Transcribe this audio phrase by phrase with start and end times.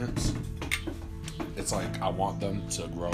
[0.00, 0.32] plants.
[1.56, 3.10] It's like I want them to grow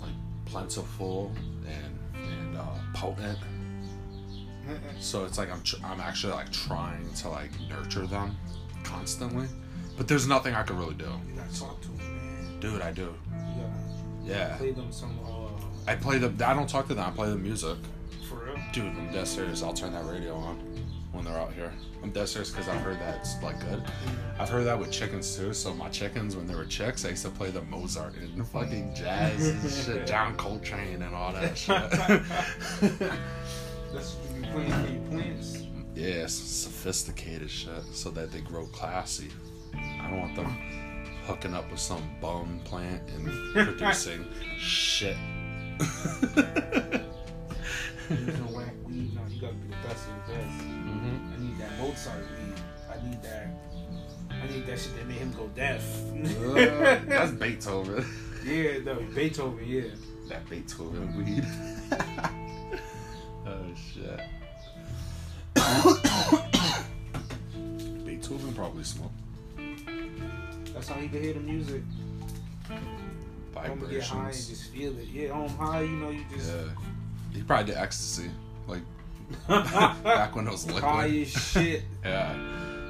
[0.00, 0.14] like
[0.46, 1.32] plentiful
[1.66, 2.64] and and uh,
[2.94, 3.38] potent.
[5.00, 8.36] So it's like I'm tr- I'm actually like trying to like nurture them
[8.84, 9.46] constantly,
[9.96, 11.04] but there's nothing I can really do.
[11.28, 12.60] You gotta talk to them, man.
[12.60, 13.14] Dude, I do.
[14.24, 15.18] Yeah, play them some.
[15.24, 16.46] Uh, I play the.
[16.46, 17.04] I don't talk to them.
[17.04, 17.78] I play the music.
[18.28, 18.56] for real.
[18.72, 19.62] Dude, I'm dead serious.
[19.62, 20.58] I'll turn that radio on
[21.12, 21.72] when they're out here.
[22.02, 23.82] I'm dead serious because I've heard that it's like good.
[24.38, 25.52] I've heard that with chickens too.
[25.52, 28.94] So my chickens, when they were chicks, I used to play the Mozart and fucking
[28.94, 31.90] jazz and shit, John Coltrane and all that shit.
[33.92, 35.62] That's what you playing for your plants.
[35.94, 39.28] yeah, sophisticated shit, so that they grow classy.
[39.74, 40.56] I don't want them
[41.26, 44.24] hooking up with some bum plant and producing
[44.58, 45.16] shit.
[48.10, 49.14] You know, whack weed.
[49.14, 50.60] No, you gotta be the best of the best.
[50.62, 52.60] hmm I need that Mozart weed.
[52.90, 53.46] I need that.
[54.30, 55.82] I need that shit that made him go deaf.
[57.08, 58.04] that's Beethoven.
[58.44, 59.64] yeah, no, Beethoven.
[59.64, 59.82] Yeah.
[60.28, 61.46] That Beethoven weed.
[63.46, 64.20] oh shit.
[68.04, 69.14] Beethoven probably smoked
[70.72, 71.82] That's how he could hear the music.
[73.56, 75.06] I'm gonna get high and just feel it.
[75.08, 76.62] Yeah, on high, you know, you just Yeah.
[77.32, 78.30] He probably did ecstasy,
[78.66, 78.82] like
[79.48, 81.22] back when it was high liquid.
[81.22, 81.82] as shit.
[82.04, 82.34] Yeah.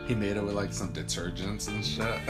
[0.06, 2.20] He made it with like some detergents and shit.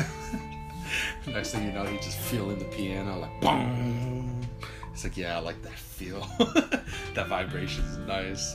[1.27, 4.41] Next thing you know, he's just feeling the piano like boom.
[4.93, 6.27] It's like, yeah, I like that feel.
[7.15, 8.55] that vibration's nice.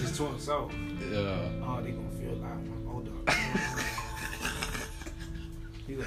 [0.00, 0.72] Just to himself.
[1.10, 1.48] yeah.
[1.62, 3.34] Oh, they gonna feel like my hold up.
[5.86, 6.06] He like,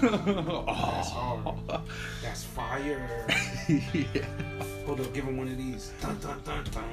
[0.00, 1.56] that's oh.
[1.68, 1.80] hard.
[2.22, 3.26] That's fire.
[3.68, 4.24] yeah.
[4.86, 5.92] Hold up, give him one of these.
[6.00, 6.84] Dun, dun, dun, dun.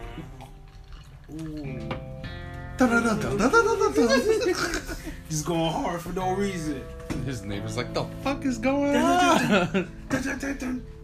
[1.41, 1.89] Ooh.
[5.29, 6.81] Just going hard for no reason.
[7.25, 9.71] His neighbor's like, the fuck is going on?
[9.73, 10.57] Dun, dun, dun, dun,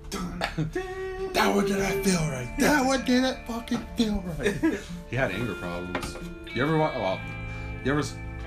[0.10, 0.40] dun,
[0.72, 1.30] dun.
[1.34, 2.50] that one did I feel right.
[2.60, 4.56] That one did it fucking feel right.
[5.10, 6.16] he had anger problems.
[6.54, 6.96] You ever watch?
[6.96, 7.20] Well,
[7.84, 8.04] you ever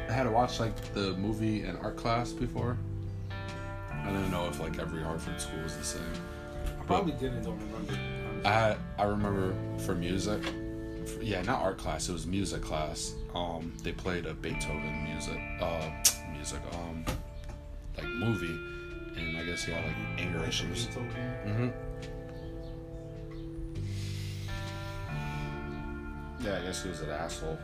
[0.09, 2.79] had to watch like the movie in art class before?
[4.09, 6.03] I don't know if like every Hartford school is the same.
[6.81, 7.95] I probably didn't don't remember.
[8.45, 9.55] I I remember
[9.85, 10.43] for music,
[11.07, 12.09] for- yeah, not art class.
[12.09, 13.15] It was music class.
[13.35, 15.91] Um, they played a Beethoven music, uh,
[16.33, 17.05] music, um,
[17.97, 18.59] like movie,
[19.21, 20.87] and I guess he had like anger issues.
[20.87, 21.69] Mm-hmm.
[26.41, 27.59] Yeah, I guess he was an asshole.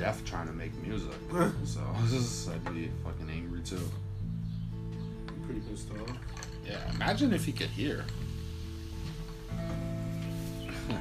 [0.00, 1.12] Deaf trying to make music,
[1.64, 1.80] so
[2.52, 3.78] I'd be fucking angry too.
[5.44, 6.00] Pretty good stuff.
[6.66, 8.06] Yeah, imagine if he could hear.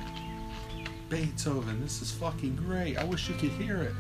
[1.10, 2.98] Beethoven, this is fucking great.
[2.98, 3.94] I wish you could hear it.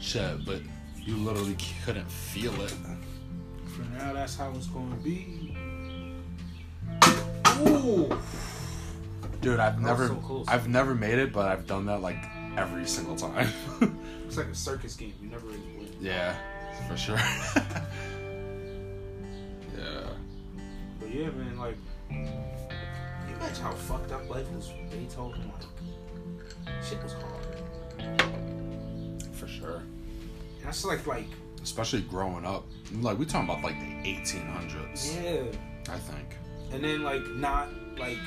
[0.00, 0.62] Shit, but
[0.96, 2.74] you literally couldn't feel it.
[3.66, 5.54] For now, that's how it's gonna be.
[7.60, 8.18] Ooh.
[9.44, 10.48] Dude, I've never so close.
[10.48, 12.24] I've never made it, but I've done that like
[12.56, 13.48] every single time.
[14.26, 15.12] It's like a circus game.
[15.22, 15.88] You never really win.
[16.00, 16.34] yeah,
[16.88, 17.16] for sure.
[19.76, 20.06] yeah.
[20.98, 21.76] But yeah, man, like,
[22.10, 22.26] you
[23.36, 25.52] imagine how fucked up life was with Beethoven.
[25.52, 27.46] Like, shit was hard.
[29.34, 29.82] For sure.
[30.56, 31.26] And that's like, like,
[31.62, 32.64] Especially growing up.
[33.00, 35.44] Like we talking about like the eighteen hundreds, yeah.
[35.88, 36.36] I think.
[36.72, 37.68] And then like, not
[37.98, 38.18] like,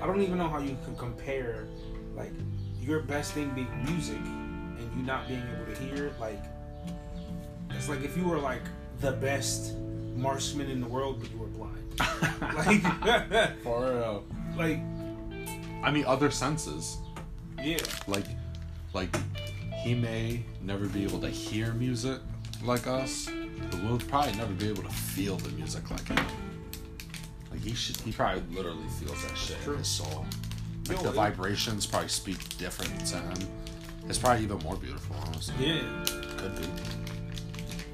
[0.00, 1.66] I don't even know how you can compare,
[2.16, 2.32] like,
[2.80, 6.18] your best thing being music and you not being able to hear it.
[6.20, 6.42] Like,
[7.70, 8.62] it's like if you were like
[9.00, 9.74] the best
[10.16, 11.74] marksman in the world, but you were blind.
[12.56, 14.24] like, For real.
[14.56, 14.78] like,
[15.82, 16.98] I mean, other senses.
[17.62, 17.78] yeah.
[18.06, 18.24] Like,
[18.94, 19.14] like
[19.82, 22.20] he may never be able to hear music
[22.64, 23.28] like us,
[23.70, 26.18] but we'll probably never be able to feel the music like him.
[27.68, 29.74] He should, he probably literally feels that shit True.
[29.74, 30.24] in his soul.
[30.88, 33.36] Like Yo, the it- vibrations probably speak different to him.
[34.08, 35.54] It's probably even more beautiful, honestly.
[35.58, 35.82] Yeah.
[36.38, 36.66] Could be.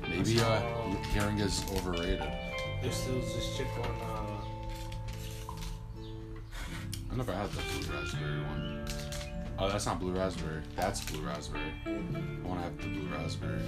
[0.09, 0.61] Maybe uh,
[1.13, 2.23] hearing is overrated.
[2.83, 4.21] There's still this chick on uh
[7.11, 8.87] I never had the blue raspberry one.
[9.59, 10.63] Oh, that's not blue raspberry.
[10.77, 11.73] That's blue raspberry.
[11.87, 11.91] I
[12.47, 13.61] want to have the blue raspberry.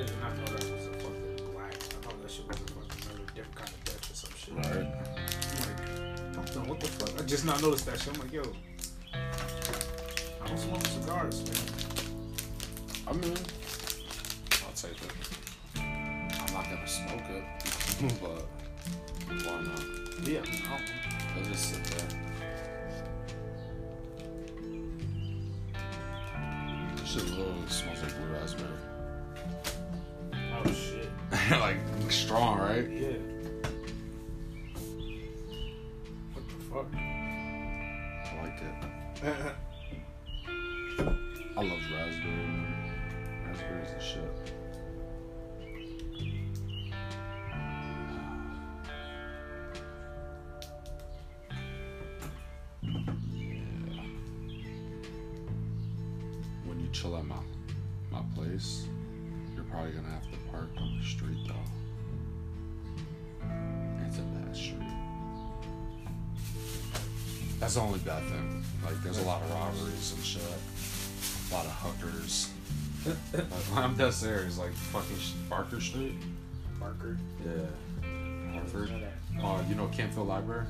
[0.00, 1.74] Yeah, I did not know that was a fucking black.
[1.74, 4.54] I thought that shit was a fucking another different kind of death or some shit.
[4.54, 4.66] Right.
[4.72, 7.20] I'm like, I don't what the fuck.
[7.20, 8.14] I just not noticed that shit.
[8.14, 8.42] I'm like, yo.
[9.12, 11.60] I was smoking cigars, man.
[13.08, 13.36] I mean,
[14.64, 15.12] I'll take it.
[15.76, 17.44] I'm not gonna smoke it,
[18.22, 18.46] but
[19.44, 19.84] why not?
[20.26, 20.76] Yeah, no.
[21.36, 22.08] It'll just sit there.
[26.96, 28.99] This shit literally smells like blue raspberry.
[31.58, 31.78] Like
[32.10, 32.88] strong, right?
[32.88, 33.08] Yeah.
[36.32, 36.86] What the fuck?
[36.94, 39.54] I like it.
[68.04, 68.64] That's the only bad thing.
[68.84, 70.42] Like, there's a lot of robberies and shit.
[71.50, 72.50] A lot of hookers.
[73.32, 73.44] Like,
[73.74, 74.58] I'm dead serious.
[74.58, 75.16] Like, fucking
[75.48, 76.14] Barker Street.
[76.78, 77.18] Barker.
[77.44, 77.66] Yeah.
[78.52, 78.90] Hartford.
[79.42, 80.66] Oh, you know Campfield Library?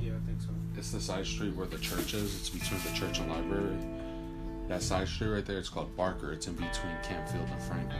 [0.00, 0.48] Yeah, I think so.
[0.76, 2.34] It's the side street where the church is.
[2.36, 3.76] It's between the church and library.
[4.68, 6.32] That side street right there, it's called Barker.
[6.32, 7.98] It's in between Campfield and Franklin.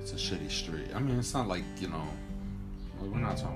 [0.00, 0.88] It's a shitty street.
[0.94, 2.06] I mean, it's not like, you know,
[3.00, 3.55] we're not talking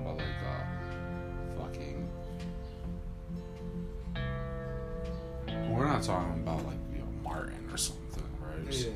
[6.07, 8.73] not talking about like, you know, Martin or something, right?
[8.73, 8.89] Yeah.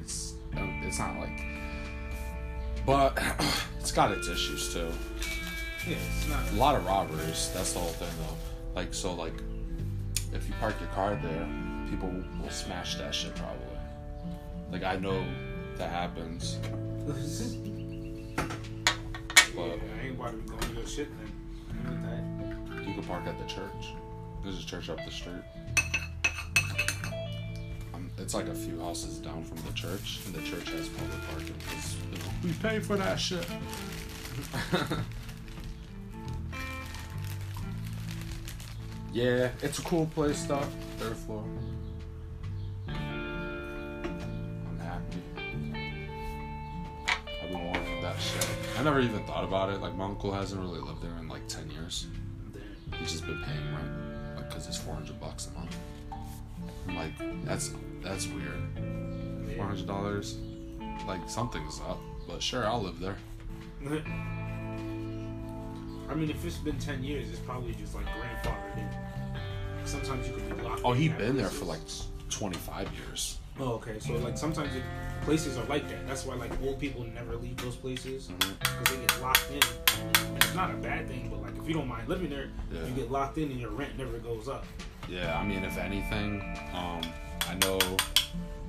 [0.00, 1.42] It's, um, it's not like.
[2.84, 3.18] But
[3.80, 4.90] it's got its issues too.
[5.88, 6.50] Yeah, it's not.
[6.52, 7.50] A lot of robberies.
[7.54, 8.36] That's the whole thing, though.
[8.74, 9.34] Like, so, like,
[10.32, 11.48] if you park your car there,
[11.90, 12.12] people
[12.42, 13.62] will smash that shit probably.
[14.70, 15.24] Like, I know
[15.76, 16.58] that happens,
[17.06, 18.44] yeah,
[19.54, 21.32] but I ain't about to be going to your shit then.
[21.86, 23.94] I ain't with you can park at the church.
[24.42, 25.42] There's a church up the street.
[28.26, 31.54] It's like a few houses down from the church, and the church has public parking
[31.60, 33.46] because you know, we pay for that shit.
[39.12, 40.66] yeah, it's a cool place, though.
[40.96, 41.44] Third floor.
[42.88, 42.94] I'm
[44.80, 45.22] happy.
[47.44, 48.44] I've been wanting that shit.
[48.76, 49.80] I never even thought about it.
[49.80, 52.08] Like my uncle hasn't really lived there in like ten years.
[52.98, 53.88] He's just been paying rent,
[54.34, 55.76] like, cause it's four hundred bucks a month.
[56.88, 57.12] I'm like,
[57.44, 57.70] that's
[58.02, 58.62] that's weird.
[59.56, 60.38] Four hundred dollars,
[61.06, 61.98] like something's up.
[62.26, 63.16] But sure, I'll live there.
[66.08, 68.88] I mean, if it's been 10 years, it's probably just like grandfathered in.
[69.84, 71.80] Sometimes you could be locked Oh, he at been there for like
[72.30, 73.38] twenty five years.
[73.58, 73.98] Oh, okay.
[74.00, 74.82] So, like, sometimes it,
[75.22, 76.06] places are like that.
[76.06, 78.52] That's why, like, old people never leave those places mm-hmm.
[78.60, 80.26] because they get locked in.
[80.26, 82.84] And it's not a bad thing, but, like, if you don't mind living there, Yeah.
[82.86, 84.66] you get locked in and your rent never goes up.
[85.08, 86.42] Yeah, I mean, if anything,
[86.74, 87.00] um,
[87.48, 87.78] I know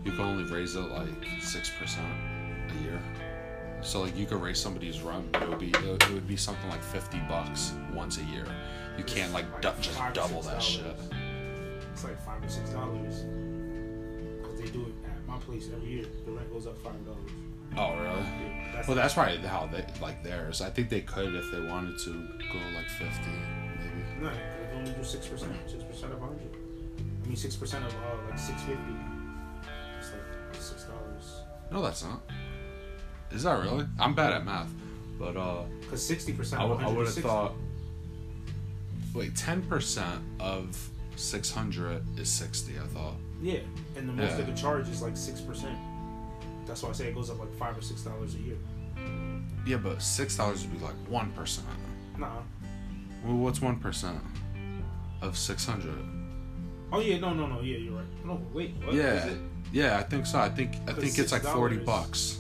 [0.04, 1.08] you can only raise it like
[1.42, 2.08] six percent
[2.70, 3.00] a year.
[3.82, 6.70] So like you could raise somebody's rent, but it would be it would, be something
[6.70, 8.46] like fifty bucks once a year.
[8.98, 10.96] You can't like du- just double or double six that shit.
[11.94, 13.26] It's like five or six dollars.
[14.42, 16.06] Because they do it at my place every year.
[16.26, 17.32] The rent goes up five dollars.
[17.76, 18.20] Oh really?
[18.20, 20.62] Yeah, that's Well, that's probably how they like theirs.
[20.62, 23.32] I think they could if they wanted to go like fifty,
[23.80, 24.22] maybe.
[24.22, 24.32] No,
[24.78, 25.52] only do six percent.
[25.68, 26.56] Six percent of hundred.
[27.24, 28.82] I mean, six percent of uh, like six fifty.
[30.00, 31.42] It's like six dollars.
[31.72, 32.22] No, that's not.
[33.32, 33.86] Is that really?
[34.00, 34.70] I'm bad at math,
[35.20, 37.54] but uh, Cause sixty percent I, I would have thought.
[39.14, 40.78] Wait, ten percent of
[41.16, 42.78] six hundred is sixty.
[42.78, 43.16] I thought.
[43.42, 43.60] Yeah,
[43.96, 44.38] and the most Yeah.
[44.38, 45.78] they could charge is like six percent.
[46.66, 48.58] That's why I say it goes up like five or six dollars a year.
[49.66, 51.68] Yeah, but six dollars would be like one percent.
[52.18, 52.30] Nah.
[53.26, 54.20] Well, what's one percent
[55.22, 55.96] of six hundred?
[56.92, 57.62] Oh yeah, no, no, no.
[57.62, 58.26] Yeah, you're right.
[58.26, 58.74] No, wait.
[58.84, 59.38] What is Yeah, it?
[59.72, 60.40] yeah, I think so.
[60.40, 62.40] I think I think it's like forty bucks.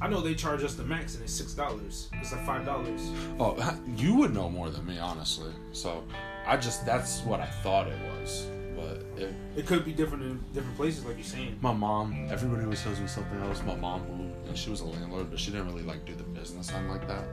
[0.00, 2.08] I know they charge us the max, and it's six dollars.
[2.14, 3.08] It's like five dollars.
[3.38, 3.56] Oh,
[3.96, 5.52] you would know more than me, honestly.
[5.70, 6.02] So,
[6.44, 8.46] I just that's what I thought it was.
[8.74, 11.56] But it, It could be different in different places, like you're saying.
[11.60, 13.62] my mom, everybody always tells me something else.
[13.64, 16.24] My mom, who and she was a landlord, but she didn't really like do the
[16.24, 17.24] business end like that.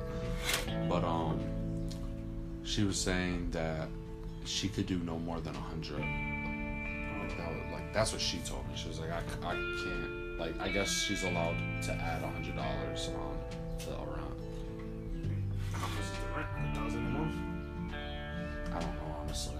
[0.88, 1.39] But um,
[2.63, 3.89] she was saying that
[4.46, 6.00] she could do no more than a hundred.
[6.00, 8.74] Like, that was- like that's what she told me.
[8.75, 10.39] She was like, i, I can't.
[10.39, 13.38] Like I guess she's allowed to add a hundred dollars on
[13.79, 14.39] to the rent.
[15.74, 16.48] How much is the rent?
[16.72, 17.36] A thousand a month?
[18.74, 19.55] I don't know honestly.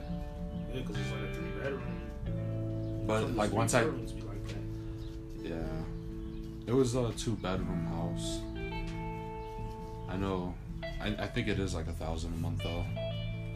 [0.74, 3.06] Yeah, because it's like a three bedroom.
[3.08, 5.50] But Some like once I be like that.
[5.50, 5.58] Yeah.
[6.68, 8.40] It was a two bedroom house.
[10.08, 12.86] I know I, I think it is like a thousand a month though.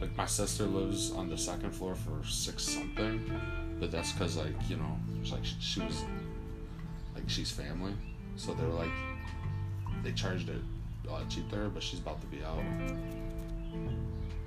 [0.00, 3.30] Like my sister lives on the second floor for six something,
[3.80, 6.04] but that's because like you know, it's like she, was
[7.14, 7.92] like she's family,
[8.36, 8.90] so they're like
[10.02, 10.60] they charged it
[11.10, 12.62] uh, cheap there, but she's about to be out,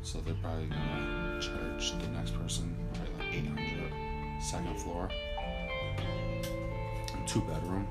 [0.04, 5.10] so they're probably gonna charge the next person probably like eight hundred, second floor,
[7.26, 7.88] two bedroom.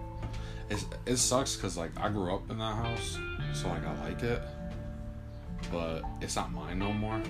[0.68, 3.18] It's, it sucks because like I grew up in that house,
[3.52, 4.42] so like I like it,
[5.70, 7.20] but it's not mine no more.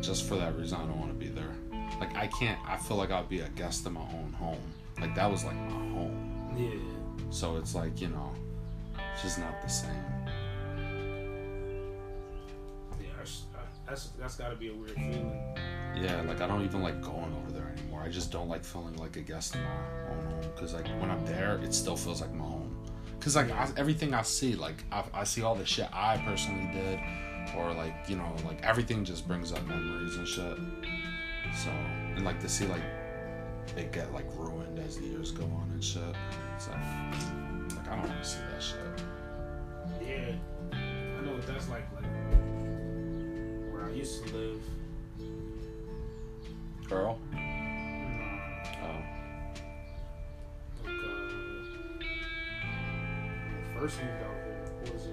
[0.00, 1.54] Just for that reason, I don't want to be there.
[2.00, 2.58] Like I can't.
[2.68, 4.60] I feel like I'd be a guest in my own home.
[5.00, 6.54] Like that was like my home.
[6.56, 6.78] Yeah.
[7.30, 8.32] So it's like you know,
[9.12, 9.90] it's just not the same.
[13.00, 13.44] Yeah, that's
[13.86, 15.56] that's, that's got to be a weird feeling.
[15.96, 18.02] Yeah, like I don't even like going over there anymore.
[18.02, 19.70] I just don't like feeling like a guest in my
[20.10, 22.55] own home because like when I'm there, it still feels like my home.
[23.26, 26.70] Cause like I, everything I see, like I, I see all the shit I personally
[26.72, 27.00] did,
[27.56, 30.56] or like you know, like everything just brings up memories and shit.
[31.52, 31.70] So
[32.14, 32.84] and like to see like
[33.76, 36.02] it get like ruined as the years go on and shit.
[36.54, 36.78] It's like,
[37.76, 38.78] like I don't want to see that shit.
[40.00, 40.36] Yeah,
[40.72, 41.82] I know what that's like.
[41.96, 42.04] Like
[43.72, 44.62] where I used to live.
[46.88, 47.18] Girl.
[53.78, 54.92] First moved out here.
[54.92, 55.12] Was it?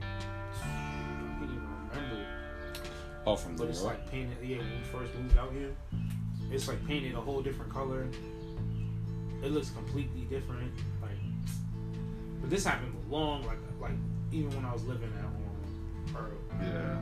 [0.00, 2.26] I can't even remember.
[3.26, 3.94] Oh, from But New it's York.
[3.98, 4.36] like painted.
[4.42, 5.74] Yeah, when we first moved out here,
[6.50, 8.06] it's like painted a whole different color.
[9.42, 10.72] It looks completely different.
[11.02, 11.10] Like,
[12.40, 13.92] but this happened long, like like
[14.32, 16.30] even when I was living at home, or
[16.62, 16.98] Yeah.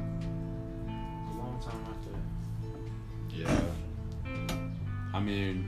[0.91, 2.11] a long time after.
[2.11, 3.37] that.
[3.37, 3.61] Yeah.
[5.13, 5.65] I mean,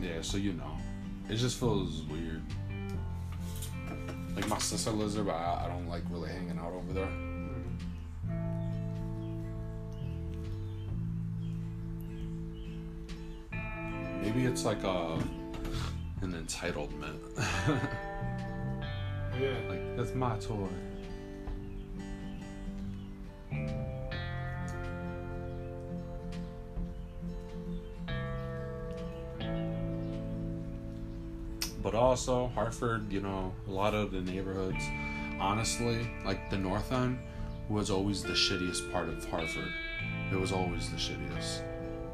[0.00, 0.76] yeah, so you know.
[1.30, 2.42] It just feels weird.
[4.34, 7.08] Like, my sister lives there, but I, I don't like really hanging out over there.
[14.20, 15.22] Maybe it's like a,
[16.22, 17.20] an entitlement.
[19.40, 19.56] Yeah.
[19.70, 20.68] like, that's my toy.
[32.10, 34.82] Also, Hartford, you know, a lot of the neighborhoods,
[35.38, 37.20] honestly, like the North End
[37.68, 39.72] was always the shittiest part of Hartford.
[40.32, 41.62] It was always the shittiest.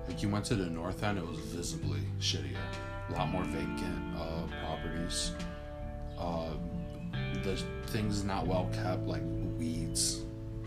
[0.07, 2.59] Like you went to the North End, it was visibly shittier.
[3.09, 5.33] A lot more vacant uh, properties.
[6.19, 6.51] Uh,
[7.43, 9.23] the things not well kept, like
[9.59, 10.25] weeds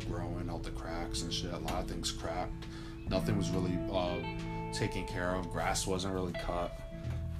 [0.10, 1.54] growing out the cracks and shit.
[1.54, 2.66] A lot of things cracked.
[3.08, 5.52] Nothing was really uh, taken care of.
[5.52, 6.76] Grass wasn't really cut.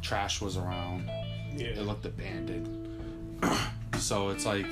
[0.04, 1.10] Trash was around.
[1.56, 1.68] Yeah.
[1.68, 2.88] It looked abandoned.
[3.98, 4.66] so it's like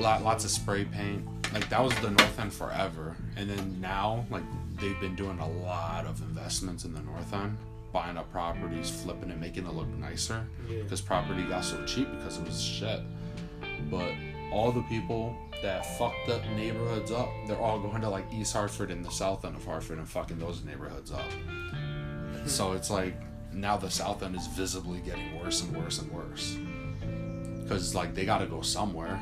[0.00, 1.26] lot, lots of spray paint.
[1.52, 4.42] Like that was the North End forever, and then now like
[4.80, 7.56] they've been doing a lot of investments in the North End,
[7.92, 10.44] buying up properties, flipping it, making it look nicer.
[10.68, 10.82] Yeah.
[10.82, 13.00] Because property got so cheap because it was shit.
[13.90, 14.12] But
[14.52, 18.90] all the people that fucked up neighborhoods up, they're all going to like East Hartford
[18.90, 21.24] and the South End of Hartford and fucking those neighborhoods up.
[22.46, 23.14] So it's like
[23.60, 26.56] now the South End is visibly getting worse and worse and worse.
[27.62, 29.20] Because like they got to go somewhere.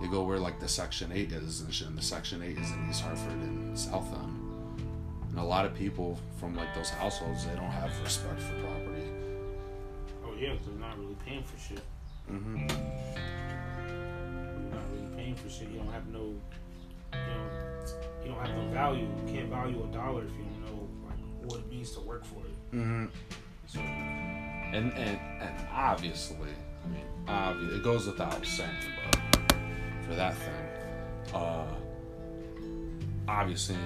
[0.00, 1.88] They go where like the Section Eight is and shit.
[1.88, 4.40] And the Section Eight is in East Hartford and South End.
[5.30, 9.02] And a lot of people from like those households, they don't have respect for property.
[10.24, 11.82] Oh yeah, they're not really paying for shit.
[12.30, 12.68] Mm-hmm.
[14.60, 15.68] You're not really paying for shit.
[15.70, 16.34] You don't have no,
[17.12, 17.50] you know,
[18.24, 19.02] you don't have no value.
[19.02, 22.24] You can't value a dollar if you don't know like what it means to work
[22.24, 22.54] for it.
[22.70, 23.06] hmm
[23.66, 26.36] So And and and obviously,
[26.84, 28.70] I mean, obvi- it goes without saying,
[29.12, 29.54] but
[30.06, 31.64] for that thing, uh,
[33.28, 33.76] obviously,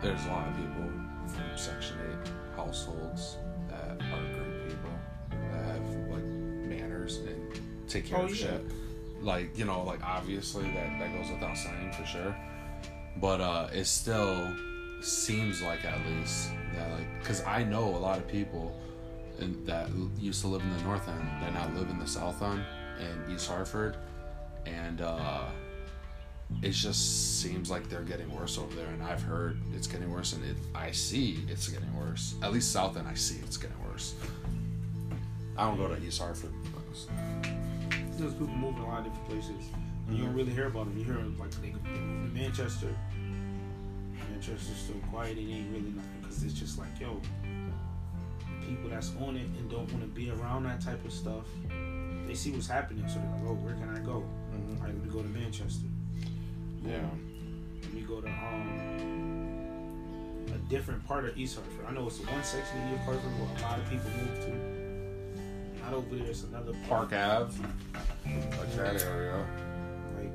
[0.00, 0.90] there's a lot of people
[1.26, 3.36] from Section Eight households
[3.68, 4.90] that are great people
[5.30, 8.46] that have like manners and take care Oh, of yeah.
[8.50, 8.64] shit.
[9.22, 12.36] Like you know, like obviously that that goes without saying for sure.
[13.18, 14.54] But uh, it still
[15.02, 18.76] seems like at least that like because I know a lot of people
[19.42, 22.42] in, that used to live in the North End that now live in the South
[22.42, 22.64] End
[23.00, 23.96] in East Hartford,
[24.66, 25.44] and uh,
[26.62, 28.86] it just seems like they're getting worse over there.
[28.86, 32.34] And I've heard it's getting worse, and it, I see it's getting worse.
[32.42, 34.14] At least South End, I see it's getting worse.
[35.56, 36.52] I don't go to East Hartford.
[38.16, 39.70] there's people moving a lot of different places.
[40.10, 40.98] You don't really hear about them.
[40.98, 42.94] You hear like they, they move to Manchester.
[44.30, 45.38] Manchester's still quiet.
[45.38, 47.20] It ain't really nothing because it's just like yo,
[48.68, 51.44] people that's on it and don't want to be around that type of stuff.
[52.26, 54.24] They see what's happening, so they're like, oh, where can I go?
[54.54, 54.80] Mhm.
[54.82, 55.86] I let me go to Manchester.
[56.84, 56.98] Yeah.
[57.82, 59.68] Let me go to um
[60.54, 61.86] a different part of East Hartford.
[61.88, 65.82] I know it's one section of East Hartford where a lot of people move to.
[65.82, 66.26] Not over there.
[66.26, 67.52] It's another Park Ave,
[68.24, 69.44] like that area.
[70.16, 70.32] Like,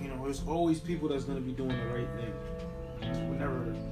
[0.00, 2.32] you know, there's always people that's gonna be doing the right thing.
[3.28, 3.62] We're never.
[3.62, 3.89] I'm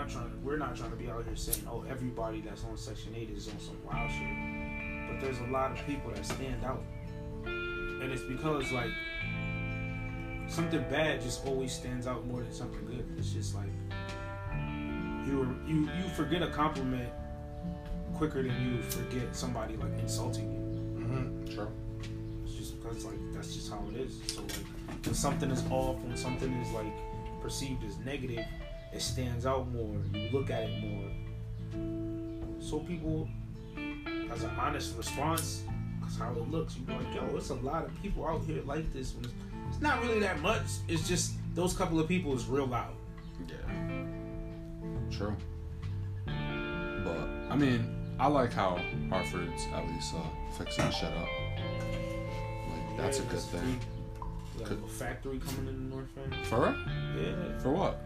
[0.00, 0.44] not trying.
[0.44, 3.48] We're not trying to be out here saying, "Oh, everybody that's on Section Eight is
[3.48, 6.82] on some wild shit." But there's a lot of people that stand out,
[7.44, 8.90] and it's because like
[10.48, 13.04] something bad just always stands out more than something good.
[13.18, 13.68] It's just like
[15.26, 17.10] you you you forget a compliment
[18.14, 20.60] quicker than you forget somebody like insulting you.
[21.04, 21.54] Mm-hmm.
[21.54, 21.68] Sure.
[22.44, 24.18] It's just because like that's just how it is.
[24.26, 26.92] So like when something is off, when something is like
[27.42, 28.44] perceived as negative,
[28.92, 29.96] it stands out more.
[30.14, 31.10] You look at it more.
[32.60, 33.28] So people,
[34.30, 35.62] as an honest response,
[36.02, 36.76] that's how it looks.
[36.76, 39.14] You like, yo, it's a lot of people out here like this.
[39.14, 39.34] When it's,
[39.70, 40.62] it's not really that much.
[40.88, 42.92] It's just those couple of people is real loud.
[43.48, 43.56] Yeah.
[45.10, 45.36] True.
[46.26, 48.78] But I mean, I like how
[49.08, 50.18] Hartford's at least uh,
[50.58, 51.28] fixing shit up.
[52.68, 53.80] Like that's a good thing.
[54.58, 56.34] Got a factory coming in the north end.
[56.46, 56.76] For?
[57.16, 57.98] Yeah, For what?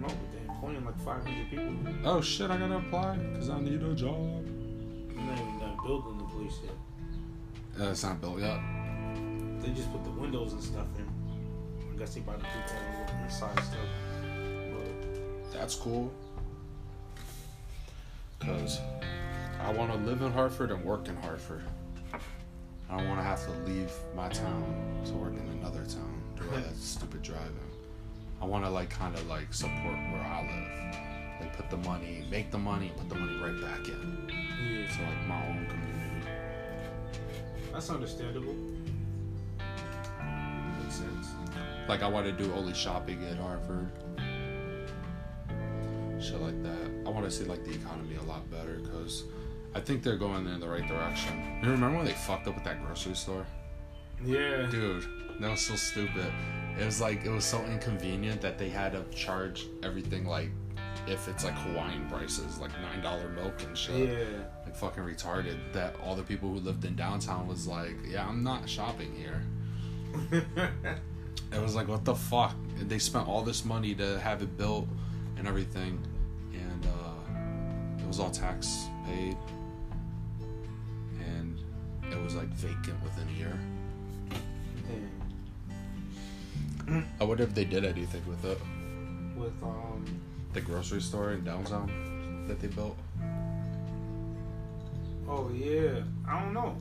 [0.00, 1.74] Don't know, but they're employing like 500 people.
[2.04, 2.50] Oh shit!
[2.50, 4.44] I gotta apply because I need a job.
[5.08, 7.80] They're not even done building the place yet.
[7.80, 8.60] Uh, it's not built yet.
[9.60, 11.08] They just put the windows and stuff in.
[11.92, 13.78] I guess they about to do all the inside stuff.
[14.72, 16.12] But That's cool.
[18.40, 18.80] Cause
[19.60, 21.64] I want to live in Hartford and work in Hartford.
[22.88, 26.22] I don't want to have to leave my town to work in another town.
[26.36, 27.67] Do all that stupid driving.
[28.40, 31.40] I want to like kind of like support where I live.
[31.40, 34.28] Like put the money, make the money, put the money right back in.
[34.28, 36.26] yeah, So like my own community.
[37.72, 38.54] that's understandable.
[40.82, 41.28] Makes sense.
[41.88, 43.90] Like I want to do only shopping at Hartford.
[46.20, 46.90] Shit like that.
[47.06, 49.24] I want to see like the economy a lot better because
[49.74, 51.60] I think they're going in the right direction.
[51.62, 53.46] You remember when they fucked up with that grocery store?
[54.24, 54.66] Yeah.
[54.70, 55.06] Dude,
[55.40, 56.32] that was so stupid.
[56.78, 60.50] It was like it was so inconvenient that they had to charge everything like
[61.06, 64.10] if it's like Hawaiian prices, like nine dollar milk and shit.
[64.10, 64.44] Yeah.
[64.64, 65.56] Like fucking retarded.
[65.72, 69.42] That all the people who lived in downtown was like, yeah, I'm not shopping here.
[71.50, 72.54] It was like, what the fuck?
[72.76, 74.86] They spent all this money to have it built
[75.38, 75.98] and everything,
[76.52, 79.36] and uh, it was all tax paid,
[81.20, 81.58] and
[82.12, 83.58] it was like vacant within a year.
[87.20, 88.58] I wonder if they did anything with it.
[89.36, 90.04] With um
[90.54, 92.96] The grocery store in downtown that they built.
[95.28, 96.02] oh yeah.
[96.26, 96.76] I don't know.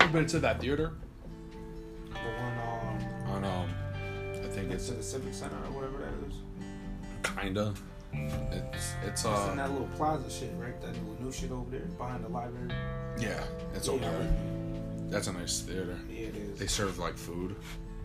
[0.00, 0.92] You been to that theater?
[2.10, 3.68] The one um On um,
[4.44, 6.34] I think it's to the Civic Center or whatever that is.
[7.22, 7.74] kinda.
[8.12, 10.80] It's it's It's uh in that little plaza shit, right?
[10.80, 12.72] That little new shit over there behind the library.
[13.20, 13.42] Yeah,
[13.74, 14.28] it's yeah, over.
[15.08, 15.98] That's a nice theater.
[16.10, 16.58] Yeah, it is.
[16.58, 17.56] They serve like food,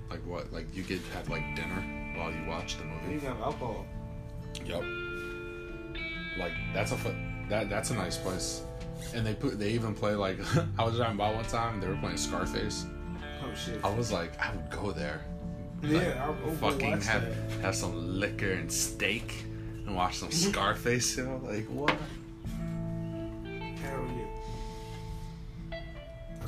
[0.10, 0.52] like what?
[0.54, 3.20] Like you could have like dinner while you watch the You movie.
[3.20, 3.86] can have alcohol.
[4.66, 4.84] Yep.
[6.40, 6.98] Like that's a
[7.50, 8.62] that that's a nice place.
[9.14, 10.38] And they put they even play like
[10.80, 12.86] I was driving by one time and they were playing Scarface.
[13.44, 13.80] Oh shit.
[13.84, 15.22] I was like I would go there.
[15.82, 17.62] yeah, I'll, I'll Fucking have that.
[17.62, 19.44] have some liquor and steak
[19.86, 21.18] and watch some Scarface.
[21.18, 21.96] You know, like what?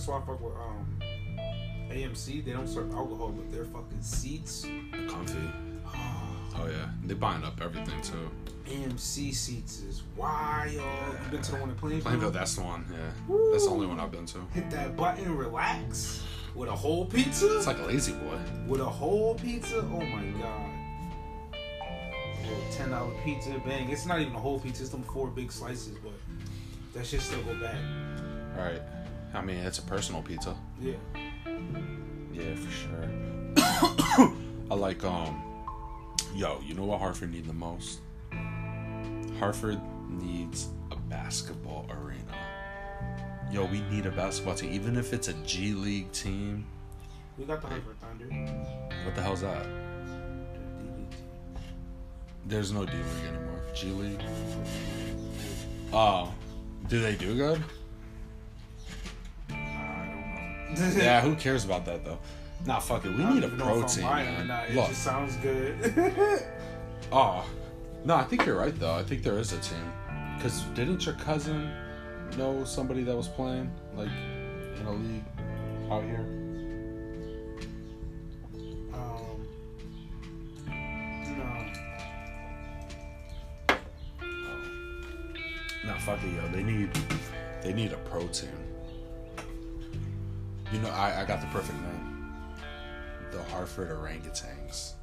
[0.05, 0.99] That's why I fuck with um
[1.89, 2.45] AMC.
[2.45, 4.67] They don't serve alcohol, but their fucking seats.
[5.09, 5.39] Comfy.
[6.55, 8.29] Oh yeah, they buying up everything too.
[8.67, 10.71] AMC seats is wild.
[10.73, 12.01] You been to the one in Plainville?
[12.01, 12.85] Plainville, that's the one.
[12.91, 14.37] Yeah, that's the only one I've been to.
[14.53, 16.21] Hit that button, relax.
[16.53, 17.57] With a whole pizza?
[17.57, 18.37] It's like a lazy boy.
[18.67, 19.79] With a whole pizza?
[19.79, 20.71] Oh my god.
[22.43, 23.89] Little ten dollar pizza, bang.
[23.89, 26.13] It's not even a whole pizza, it's them four big slices, but
[26.93, 27.77] that shit still go back.
[28.55, 28.81] Right.
[29.35, 30.55] I mean, it's a personal pizza.
[30.81, 30.93] Yeah.
[32.33, 33.09] Yeah, for sure.
[34.71, 35.41] I like um
[36.35, 37.99] yo, you know what Hartford need the most?
[39.39, 42.35] Hartford needs a basketball arena.
[43.51, 46.65] Yo, we need a basketball team, even if it's a G League team.
[47.37, 48.25] We got the Hartford Thunder.
[49.05, 49.65] What the hell's that?
[52.45, 53.61] There's no D League anymore.
[53.73, 54.21] G League.
[55.93, 56.33] Oh,
[56.87, 57.63] do they do good?
[60.95, 62.19] yeah, who cares about that though?
[62.65, 63.15] Nah, fuck it.
[63.15, 64.05] We need a protein.
[64.05, 64.47] man.
[64.47, 64.87] Not, it Look.
[64.89, 66.43] just sounds good.
[67.11, 67.45] oh,
[68.03, 68.93] no, I think you're right though.
[68.93, 69.91] I think there is a team.
[70.41, 71.71] Cause didn't your cousin
[72.37, 74.09] know somebody that was playing like
[74.79, 75.23] in a league
[75.89, 76.25] out here?
[78.93, 79.47] Um,
[81.37, 81.65] no.
[85.85, 86.47] Nah, fuck it, yo.
[86.51, 86.89] They need
[87.63, 88.49] they need a protein.
[90.71, 92.33] You know, I, I got the perfect name.
[93.31, 94.93] The Hartford orangutans.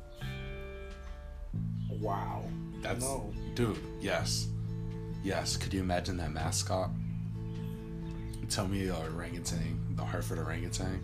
[1.90, 2.44] Wow.
[2.82, 3.32] That's No.
[3.54, 3.78] dude.
[4.00, 4.48] Yes,
[5.22, 5.56] yes.
[5.56, 6.90] Could you imagine that mascot?
[8.48, 11.00] Tell me a orangutan, the Hartford orangutan.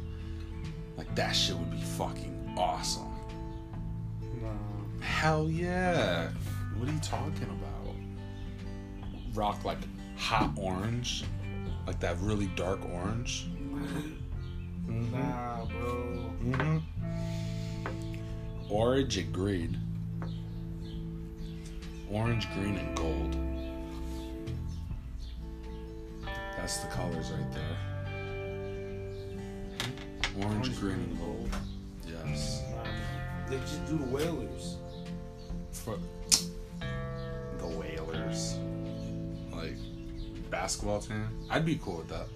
[0.96, 3.14] Like that shit would be fucking awesome.
[4.42, 4.48] Nah.
[5.04, 6.30] Hell yeah!
[6.76, 7.94] What are you talking about?
[9.34, 9.78] Rock like
[10.16, 11.24] hot orange,
[11.86, 13.46] like that really dark orange.
[14.88, 16.32] Nah, bro.
[16.42, 16.78] Mm-hmm.
[18.70, 19.78] Orange and green.
[22.10, 23.36] Orange, green, and gold.
[26.56, 27.76] That's the colors right there.
[30.42, 31.50] Orange, green, and gold.
[32.06, 32.62] Yes.
[33.48, 34.76] They just do the whalers.
[35.72, 35.98] For
[37.58, 38.56] the Whalers.
[39.52, 39.76] Like
[40.50, 41.28] basketball team.
[41.50, 42.28] I'd be cool with that.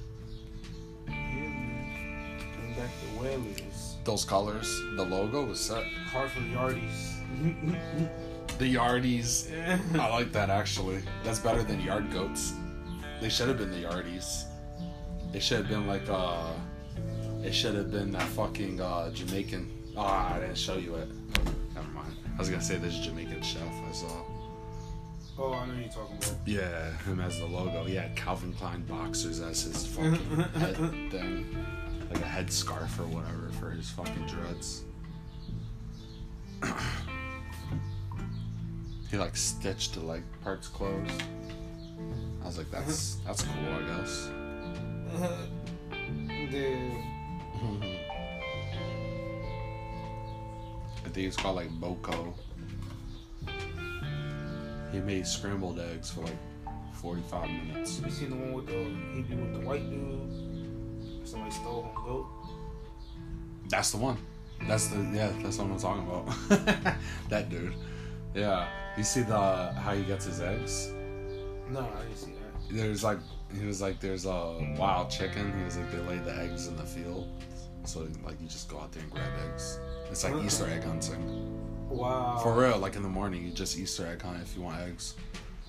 [2.82, 3.18] Yeah, man.
[3.18, 3.96] Bring back the whalers.
[4.04, 5.84] Those colors, the logo was set.
[6.12, 7.14] Hartford Yardies.
[8.58, 9.50] The Yardies.
[9.98, 11.02] I like that actually.
[11.24, 12.52] That's better than Yard Goats.
[13.20, 14.44] They should have been the Yardies.
[15.32, 16.52] They should have been like uh
[17.42, 21.08] it should have been that fucking uh Jamaican oh, I didn't show you it.
[21.74, 22.14] Never mind.
[22.34, 24.06] I was gonna say this Jamaican chef I saw.
[25.38, 26.36] oh, I know you're talking about.
[26.46, 27.84] Yeah, him as the logo.
[27.84, 30.14] He had Calvin Klein boxers as his fucking
[30.60, 30.76] head
[31.10, 31.46] thing.
[32.12, 34.84] Like a head scarf or whatever for his fucking dreads.
[39.10, 41.22] he like stitched the like parts closed.
[42.42, 44.28] I was like, that's that's cool, I guess.
[46.50, 46.92] Dude.
[51.04, 52.34] I think it's called like Boko.
[54.92, 56.36] He made scrambled eggs for like
[56.94, 58.00] 45 minutes.
[58.04, 60.51] you seen the one with the he be with the white dude?
[61.32, 62.26] Somebody stole him goat.
[63.70, 64.18] That's the one.
[64.68, 65.32] That's the yeah.
[65.42, 66.94] That's what I'm talking about.
[67.30, 67.72] that dude.
[68.34, 68.68] Yeah.
[68.98, 70.92] You see the how he gets his eggs?
[71.70, 72.76] No, I didn't see that.
[72.76, 73.16] There's like
[73.58, 75.56] he was like there's a wild chicken.
[75.56, 77.26] He was like they lay the eggs in the field,
[77.84, 79.80] so like you just go out there and grab eggs.
[80.10, 81.88] It's like Easter egg hunting.
[81.88, 82.40] Wow.
[82.42, 85.14] For real, like in the morning, you just Easter egg hunt if you want eggs.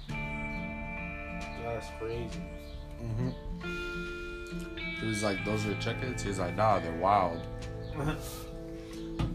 [0.10, 2.44] That's crazy.
[3.02, 4.23] Mm-hmm.
[5.00, 6.22] He was like, those are chickens.
[6.22, 7.42] He was like, nah, they're wild.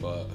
[0.00, 0.26] But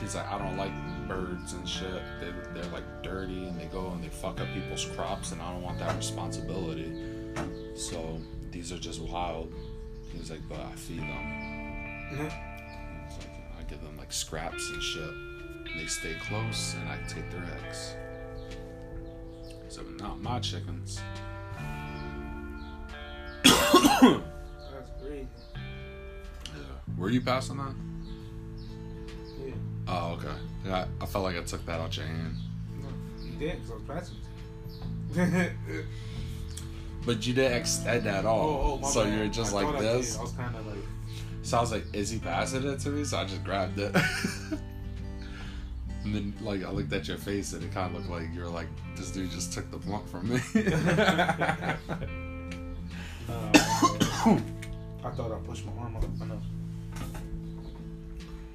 [0.00, 0.72] he's like, I don't like
[1.08, 2.02] birds and shit.
[2.20, 5.52] They, they're like dirty and they go and they fuck up people's crops, and I
[5.52, 6.92] don't want that responsibility.
[7.76, 9.52] So these are just wild.
[10.10, 12.08] He was like, but I feed them.
[12.10, 12.32] He's like,
[13.58, 15.10] I give them like scraps and shit.
[15.76, 17.96] They stay close, and I take their eggs.
[19.68, 21.00] So not my chickens.
[23.72, 25.28] That's crazy.
[25.54, 26.98] Yeah.
[26.98, 27.74] Were you passing that?
[29.44, 29.54] Yeah.
[29.88, 30.34] Oh, okay.
[30.66, 32.36] Yeah, I felt like I took that out your hand.
[32.80, 32.88] No,
[33.22, 34.16] you did because I was passing
[35.16, 35.52] it.
[37.06, 38.78] But you didn't extend at oh, all.
[38.78, 39.18] oh, my so bad.
[39.18, 40.18] you're just I like thought I this.
[40.18, 40.78] I was kind of like,
[41.42, 43.04] So I was like, is he passing it to me?
[43.04, 43.94] So I just grabbed it.
[46.04, 48.48] and then, like, I looked at your face and it kind of looked like you're
[48.48, 50.40] like, this dude just took the blunt from me.
[53.28, 53.52] uh,
[55.04, 56.04] I thought I pushed my arm up.
[56.20, 56.40] I know.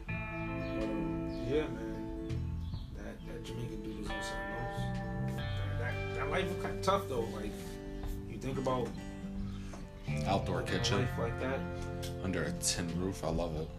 [0.07, 2.37] But, um, yeah, man.
[2.97, 4.81] That that Jamaican dude is on something else.
[5.37, 7.27] That, that, that life was kind of tough though.
[7.35, 7.51] Like
[8.29, 8.87] you think about
[10.25, 11.59] Outdoor kitchen life like that
[12.23, 13.23] under a tin roof.
[13.23, 13.69] I love it.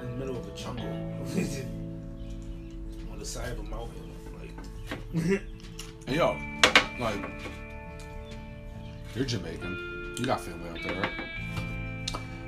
[0.00, 0.86] in the middle of a jungle
[3.12, 4.10] on the side of a mountain.
[4.38, 5.40] Like
[6.06, 6.36] Hey, yo,
[6.98, 7.24] like,
[9.14, 10.14] you're Jamaican.
[10.18, 11.10] You got family out there, right?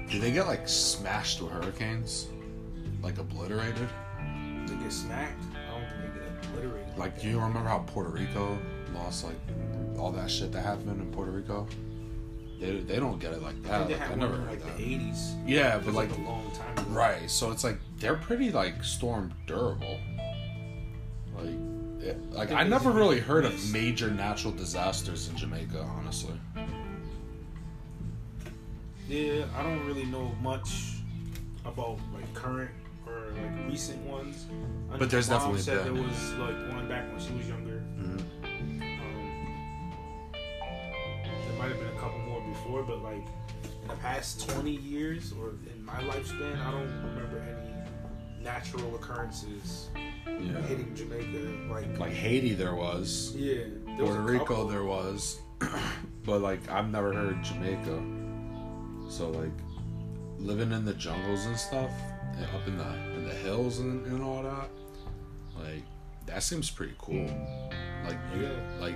[0.09, 2.29] Do they get like smashed with hurricanes?
[3.03, 3.89] Like obliterated?
[4.67, 5.43] to get smacked.
[5.55, 6.99] I don't think they get obliterated.
[6.99, 8.59] Like, do you remember how Puerto Rico
[8.95, 9.35] lost like
[9.99, 11.67] all that shit that happened in Puerto Rico?
[12.61, 13.89] They, they don't get it like I that.
[13.89, 14.77] they Like, I never heard like that.
[14.77, 15.49] the '80s.
[15.49, 16.91] Yeah, but like, like a long time ago.
[16.91, 17.29] right.
[17.29, 19.99] So it's like they're pretty like storm durable.
[21.37, 21.47] Like,
[22.07, 26.35] it, like think I never really heard of major natural disasters in Jamaica, honestly.
[29.13, 30.95] Yeah, I don't really know much
[31.67, 32.71] about like current
[33.07, 34.47] or like recent ones.
[34.91, 37.83] I But there's definitely said there was like one back when she was younger.
[37.99, 38.21] Mhm.
[38.43, 38.81] Um,
[40.33, 43.27] there might have been a couple more before, but like
[43.83, 49.91] in the past 20 years or in my lifespan, I don't remember any natural occurrences
[50.27, 50.59] Yeah.
[50.63, 51.69] hitting Jamaica.
[51.71, 53.35] Like, Like Haiti, there was.
[53.37, 55.39] yeah, There Puerto a Rico there was,
[56.25, 58.03] but like I've never heard Jamaica.
[59.13, 59.53] So like
[60.39, 61.91] living in the jungles and stuff,
[62.55, 64.71] up in the in the hills and, and all that,
[65.55, 65.83] like
[66.25, 67.31] that seems pretty cool.
[68.07, 68.49] Like you
[68.81, 68.95] like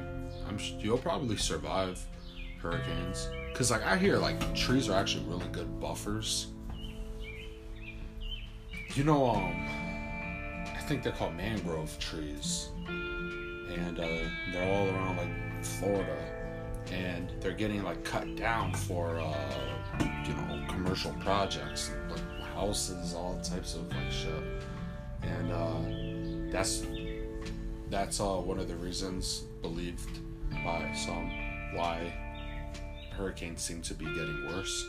[0.48, 2.02] I'm you'll probably survive
[2.62, 6.46] hurricanes because like I hear like trees are actually really good buffers.
[8.94, 9.68] You know, um,
[10.74, 14.08] I think they're called mangrove trees, and uh,
[14.50, 16.16] they're all around like Florida,
[16.92, 19.34] and they're getting like cut down for uh,
[20.26, 24.42] you know commercial projects, like houses, all types of like shit,
[25.22, 26.86] and uh, that's
[27.90, 30.18] that's uh, one of the reasons believed
[30.64, 31.30] by some
[31.74, 32.12] why
[33.16, 34.86] hurricanes seem to be getting worse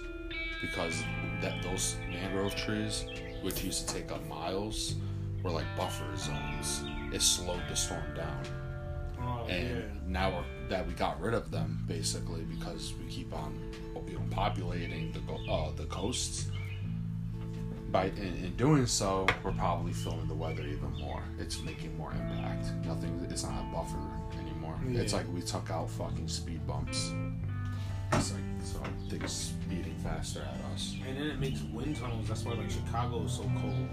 [0.62, 1.04] because
[1.42, 3.06] that those mangrove trees
[3.42, 4.96] which used to take up miles
[5.44, 6.84] were like buffer zones.
[7.14, 8.44] It slowed the storm down.
[9.22, 9.82] Oh, and yeah.
[10.08, 13.58] now we're, that we got rid of them basically because we keep on
[14.08, 16.48] you know, populating the uh, the coasts.
[17.92, 21.24] By in, in doing so we're probably feeling the weather even more.
[21.40, 22.68] It's making more impact.
[22.86, 23.98] Nothing it's not a buffer
[24.42, 24.78] anymore.
[24.88, 27.12] It's like we took out fucking speed bumps.
[28.14, 30.96] It's like so things speeding faster at us.
[31.08, 32.28] And then it makes wind tunnels.
[32.28, 33.88] That's why like Chicago is so cold.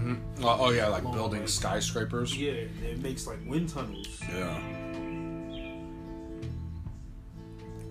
[0.00, 0.44] Mm-hmm.
[0.44, 1.46] oh, oh yeah like Long building way.
[1.46, 4.20] skyscrapers Yeah, it makes like wind tunnels.
[4.28, 4.58] yeah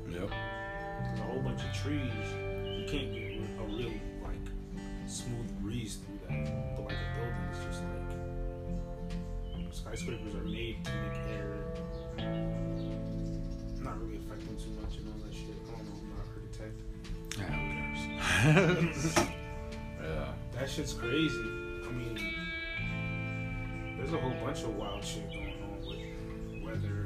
[0.10, 2.12] yep There's a whole bunch of trees.
[2.65, 3.91] You can't get a real
[4.24, 4.48] like
[5.08, 6.76] smooth breeze through that.
[6.76, 11.56] But like a building is just like skyscrapers are made to make air
[13.82, 15.56] not really affecting too much and all that shit.
[15.67, 16.78] I don't know, I'm not an architect.
[17.38, 17.52] yeah
[18.74, 19.04] who cares
[20.02, 21.69] yeah That shit's crazy.
[24.10, 27.06] I there's a whole bunch of wild shit going on with weather.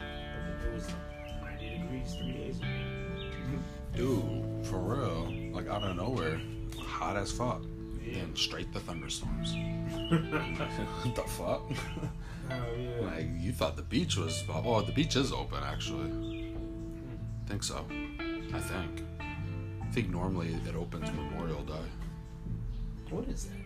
[0.00, 0.88] It was
[1.40, 2.66] 90 degrees three days ago.
[3.94, 5.32] Dude, for real.
[5.54, 6.40] Like out of nowhere.
[6.80, 7.62] Hot as fuck.
[8.04, 8.18] Yeah.
[8.18, 9.54] And straight the thunderstorms.
[9.54, 11.62] what the fuck?
[12.50, 13.06] Oh yeah.
[13.06, 16.08] like you thought the beach was oh the beach is open actually.
[16.10, 16.56] Hmm.
[17.46, 17.86] think so.
[18.52, 19.02] I think.
[19.20, 21.74] I think normally it opens Memorial Day.
[23.10, 23.65] What is that?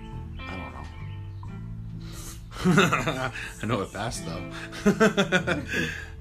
[0.50, 0.80] I don't know.
[3.62, 4.50] I know it passed though.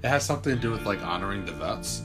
[0.03, 2.03] it has something to do with like honoring the vets.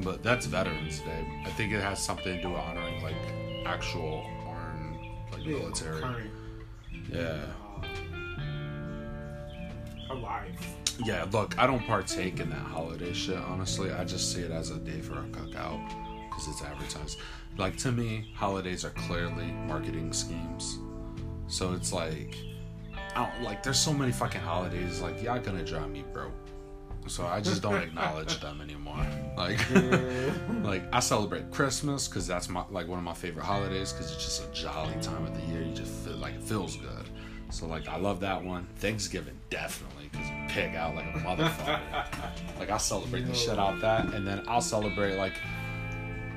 [0.00, 1.26] But that's Veterans Day.
[1.46, 3.14] I think it has something to do with honoring like
[3.64, 4.98] actual foreign
[5.32, 6.00] like Yeah, military.
[6.02, 6.30] current,
[7.12, 7.40] Yeah.
[10.10, 10.50] uh, alive.
[11.04, 13.90] Yeah, look, I don't partake in that holiday shit, honestly.
[13.92, 15.80] I just see it as a day for a cookout
[16.28, 17.18] because it's advertised.
[17.56, 20.78] Like, to me, holidays are clearly marketing schemes.
[21.46, 22.36] So it's like,
[23.14, 25.00] I don't like, there's so many fucking holidays.
[25.00, 26.32] Like, y'all gonna drive me broke.
[27.06, 29.06] So I just don't acknowledge them anymore.
[29.36, 29.58] Like,
[30.62, 34.24] like I celebrate Christmas because that's my like one of my favorite holidays because it's
[34.24, 35.60] just a jolly time of the year.
[35.60, 37.08] You just feel like it feels good.
[37.50, 38.68] So like I love that one.
[38.76, 42.60] Thanksgiving definitely because you pig out like a motherfucker.
[42.60, 45.34] like I celebrate the shit out that, and then I'll celebrate like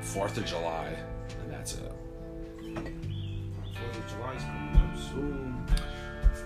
[0.02, 0.96] Fourth of July,
[1.44, 1.92] and that's it.
[3.98, 5.66] Fourth of July's coming up soon.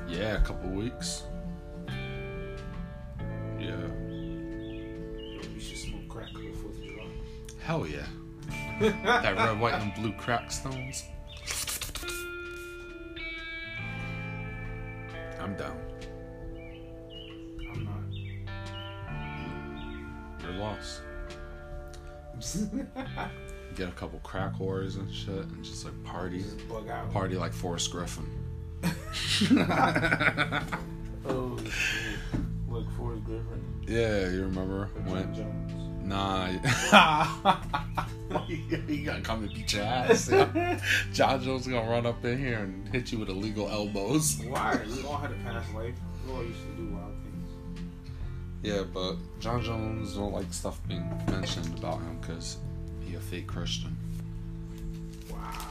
[0.08, 1.24] Yeah, a couple weeks.
[3.60, 3.76] Yeah,
[5.54, 7.08] we should smoke crack on the Fourth of July.
[7.62, 8.06] hell yeah.
[9.04, 11.04] that red, white, and blue crack stones.
[15.40, 15.78] I'm down.
[17.74, 18.04] I'm not.
[20.42, 21.02] You're lost.
[23.76, 27.12] Get a couple crack whores and shit, and just like party, Just bug out.
[27.12, 28.30] party like Forrest Griffin.
[31.24, 32.18] Oh, shit.
[32.68, 33.64] Look, Forrest Griffin.
[33.88, 35.34] Yeah, you remember John when?
[35.36, 35.72] Jones.
[36.04, 36.48] Nah,
[38.48, 40.32] you gotta come and beat your ass.
[40.32, 40.80] Yeah.
[41.14, 44.42] Jon Jones gonna run up in here and hit you with illegal elbows.
[44.48, 44.80] Why?
[44.96, 45.94] We all had a past life.
[46.26, 47.52] We all used to do wild things.
[48.64, 52.58] Yeah, but Jon Jones don't like stuff being mentioned about him because
[53.12, 53.96] he a fake Christian.
[55.30, 55.68] Wow.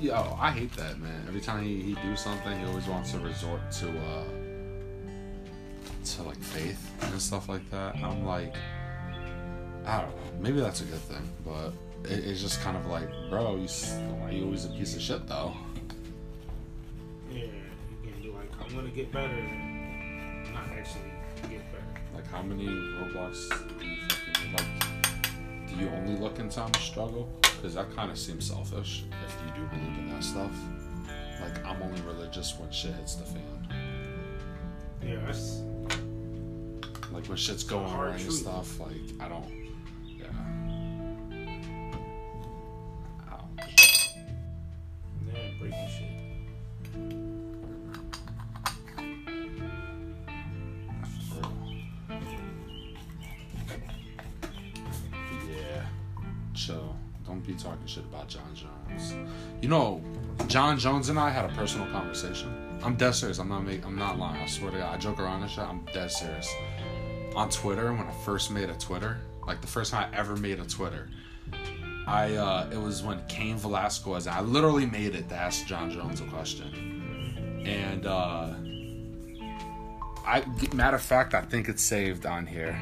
[0.00, 1.24] Yeah, yo, I hate that man.
[1.26, 4.24] Every time he, he do something, he always wants to resort to uh
[6.04, 7.94] to like faith and stuff like that.
[7.94, 8.54] And I'm like,
[9.86, 10.22] I don't know.
[10.40, 11.72] Maybe that's a good thing, but
[12.10, 13.68] it, it's just kind of like, bro, you
[14.20, 15.54] why you always a piece of shit though?
[17.30, 19.42] Yeah, you can be like, I'm gonna get better,
[20.52, 21.12] not actually
[21.48, 21.82] get better.
[22.14, 24.81] Like, how many Roblox do you fucking like?
[25.72, 27.28] Do you only look in time to struggle?
[27.62, 30.50] because that kind of seems selfish if you do believe in that stuff.
[31.40, 33.42] Like I'm only religious when shit hits the fan.
[35.00, 35.62] Yes.
[37.12, 38.80] Like when shit's going hard on and stuff.
[38.80, 39.61] Like I don't.
[60.82, 62.52] Jones and I had a personal conversation.
[62.82, 63.38] I'm dead serious.
[63.38, 64.42] I'm not make, I'm not lying.
[64.42, 64.92] I swear to God.
[64.92, 65.62] I joke around and shit.
[65.62, 66.52] I'm dead serious.
[67.36, 70.58] On Twitter, when I first made a Twitter, like the first time I ever made
[70.58, 71.08] a Twitter,
[72.08, 74.26] I uh it was when Cain Velasquez.
[74.26, 78.52] I literally made it to ask Jon Jones a question, and uh
[80.26, 82.76] I matter of fact, I think it's saved on here.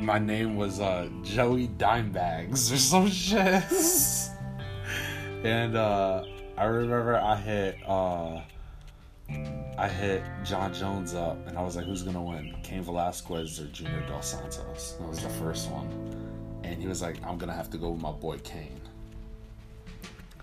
[0.00, 3.62] My name was uh Joey Dimebags or some shit.
[5.44, 6.24] and uh
[6.58, 8.40] I remember I hit uh
[9.78, 12.54] I hit Jon Jones up and I was like, who's gonna win?
[12.62, 14.96] Cain Velasquez or Junior Dos Santos?
[14.98, 15.88] That was the first one.
[16.64, 18.80] And he was like, I'm gonna have to go with my boy Cain.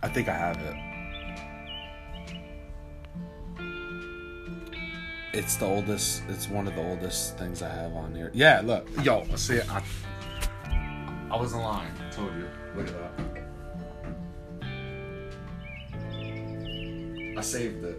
[0.02, 0.76] I think I have it.
[5.34, 6.22] It's the oldest.
[6.30, 8.30] It's one of the oldest things I have on here.
[8.36, 9.82] Yeah, look, yo, see, I,
[11.32, 11.92] I wasn't lying.
[12.06, 12.48] I told you.
[12.76, 13.43] Look at that.
[17.44, 17.98] Saved it.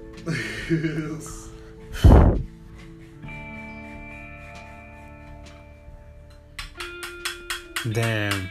[7.92, 8.48] Damn.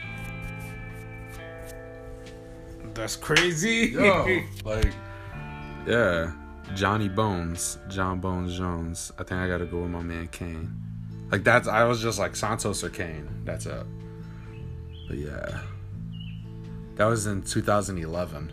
[2.94, 3.90] That's crazy.
[3.92, 4.92] Yo, like,
[5.84, 6.32] yeah,
[6.74, 9.10] Johnny Bones, Jon Bones Jones.
[9.18, 10.72] I think I gotta go with my man Cain.
[11.32, 13.28] Like that's, I was just like Santos or Cain.
[13.44, 13.84] That's it.
[15.08, 15.58] But yeah,
[16.94, 18.52] that was in 2011.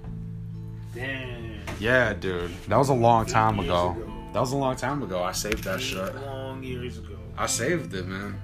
[0.95, 1.50] Damn.
[1.81, 3.91] Yeah, dude, that was a long time ago.
[3.91, 4.11] ago.
[4.33, 5.21] That was a long time ago.
[5.23, 6.15] I saved that shit.
[6.15, 7.17] Long years ago.
[7.37, 8.39] I saved it, man.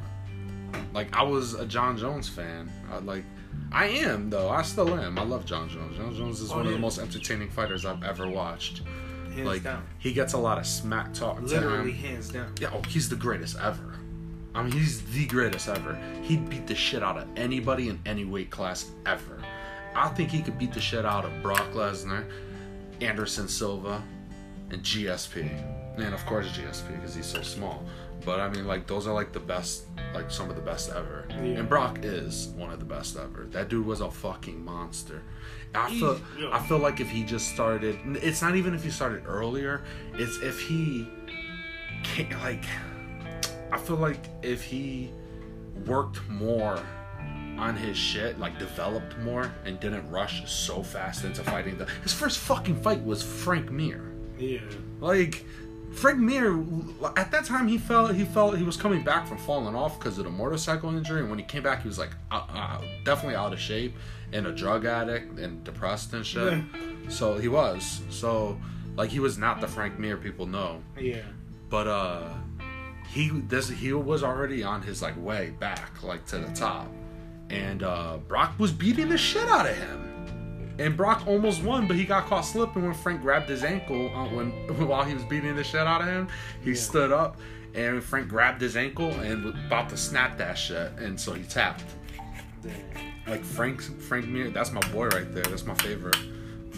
[0.93, 2.69] Like I was a Jon Jones fan.
[2.91, 3.23] I like
[3.71, 4.49] I am though.
[4.49, 5.17] I still am.
[5.17, 5.97] I love Jon Jones.
[5.97, 8.81] Jon Jones is Oh, one of the most entertaining fighters I've ever watched.
[9.33, 9.83] Hands like down.
[9.99, 11.37] he gets a lot of smack talk.
[11.37, 12.11] to Literally him.
[12.15, 12.53] hands down.
[12.59, 13.93] Yeah, oh, he's the greatest ever.
[14.55, 15.95] I mean, he's the greatest ever.
[16.23, 19.39] He'd beat the shit out of anybody in any weight class ever.
[19.95, 22.25] I think he could beat the shit out of Brock Lesnar,
[23.01, 24.03] Anderson Silva,
[24.69, 25.49] and GSP.
[25.97, 27.83] And of course GSP because he's so small.
[28.25, 31.25] But I mean, like those are like the best, like some of the best ever.
[31.29, 31.59] Yeah.
[31.59, 33.47] And Brock is one of the best ever.
[33.51, 35.21] That dude was a fucking monster.
[35.73, 36.49] I feel, yeah.
[36.51, 39.83] I feel like if he just started, it's not even if he started earlier.
[40.13, 41.07] It's if he,
[42.03, 42.63] can't, like,
[43.71, 45.11] I feel like if he
[45.85, 46.79] worked more
[47.57, 52.13] on his shit, like developed more and didn't rush so fast into fighting the his
[52.13, 54.11] first fucking fight was Frank Mir.
[54.37, 54.59] Yeah.
[54.99, 55.45] Like
[55.93, 56.63] Frank Mir
[57.15, 60.17] at that time he felt he felt he was coming back from falling off because
[60.17, 63.35] of the motorcycle injury and when he came back he was like uh, uh, definitely
[63.35, 63.95] out of shape
[64.33, 66.53] and a drug addict and depressed and shit.
[66.53, 66.61] Yeah.
[67.09, 68.01] So he was.
[68.09, 68.59] So
[68.95, 71.21] like he was not the Frank Mir people know Yeah.
[71.69, 72.29] but uh
[73.09, 76.87] he this he was already on his like way back like to the top
[77.49, 81.95] and uh brock was beating the shit out of him and brock almost won but
[81.95, 84.49] he got caught slipping when frank grabbed his ankle uh, when
[84.87, 86.27] while he was beating the shit out of him
[86.61, 86.75] he Yeah.
[86.75, 87.39] stood up
[87.73, 91.43] and frank grabbed his ankle and was about to snap that shit and so he
[91.43, 91.83] tapped
[93.27, 95.43] like Frank Frank Mir, that's my boy right there.
[95.43, 96.17] That's my favorite.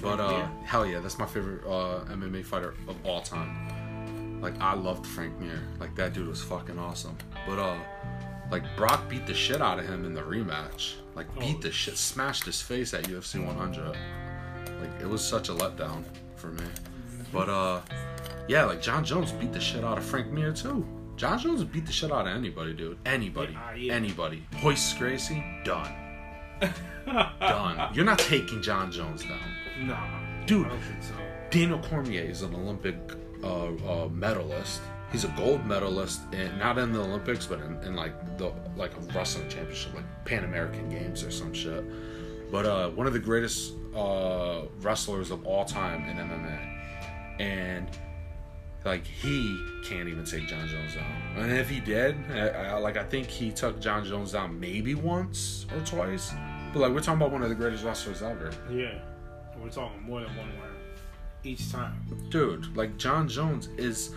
[0.02, 0.50] But uh, Mir?
[0.66, 4.40] hell yeah, that's my favorite uh, MMA fighter of all time.
[4.42, 5.60] Like I loved Frank Mir.
[5.80, 7.18] Like that dude was fucking awesome.
[7.48, 7.78] But uh,
[8.52, 10.94] like Brock beat the shit out of him in the rematch.
[11.16, 11.62] Like beat Oh.
[11.64, 13.96] the shit, smashed his face at UFC 100.
[14.82, 16.04] Like it was such a letdown
[16.36, 16.64] for me.
[17.32, 17.82] But uh,
[18.48, 20.86] yeah, like Jon Jones beat the shit out of Frank Mir too.
[21.18, 22.98] Jon Jones beat the shit out of anybody, dude.
[23.06, 23.94] Anybody, Yeah, yeah.
[23.94, 24.46] anybody.
[24.64, 25.92] Royce Gracie, done
[27.06, 27.94] done.
[27.94, 29.40] You're not taking Jon Jones down.
[29.88, 30.46] Nah.
[30.46, 30.66] Dude.
[30.68, 31.14] I don't think so.
[31.52, 32.96] Daniel Cormier is an Olympic
[33.44, 33.68] uh,
[34.04, 34.82] uh, medalist.
[35.12, 38.96] He's a gold medalist, and not in the Olympics, but in, in like the like
[38.96, 41.84] a wrestling championship, like Pan American Games or some shit.
[42.52, 47.88] But uh, one of the greatest uh, wrestlers of all time in MMA, and
[48.86, 51.06] like he can't even take Jon Jones down.
[51.38, 54.94] And if he did, I, I, like I think he took Jon Jones down maybe
[54.96, 56.34] once or twice.
[56.72, 58.52] But like we're talking about one of the greatest wrestlers ever.
[58.72, 59.00] Yeah.
[59.60, 60.80] We're talking more than one round
[61.44, 62.06] each time.
[62.30, 64.12] dude like jon jones is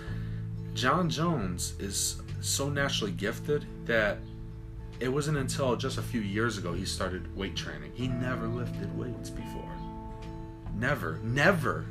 [0.74, 4.18] jon jones is so naturally gifted that
[5.02, 7.90] it wasn't until just a few years ago he started weight training.
[7.92, 9.76] He never lifted weights before.
[10.76, 11.86] Never, never.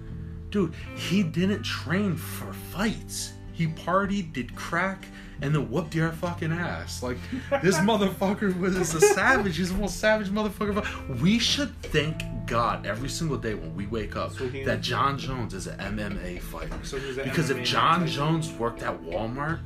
[0.49, 3.34] Dude, he didn't train for fights.
[3.51, 5.05] He partied, did crack,
[5.42, 7.02] and then whooped your fucking ass.
[7.02, 7.18] Like
[7.64, 9.58] this motherfucker was a savage.
[9.58, 11.20] He's the most savage motherfucker.
[11.22, 15.18] We should thank God every single day when we wake up So he- that Jon
[15.18, 16.78] Jones is an MMA fighter.
[16.84, 18.08] So because MMA if Jon.
[18.08, 19.60] Jones worked at Walmart,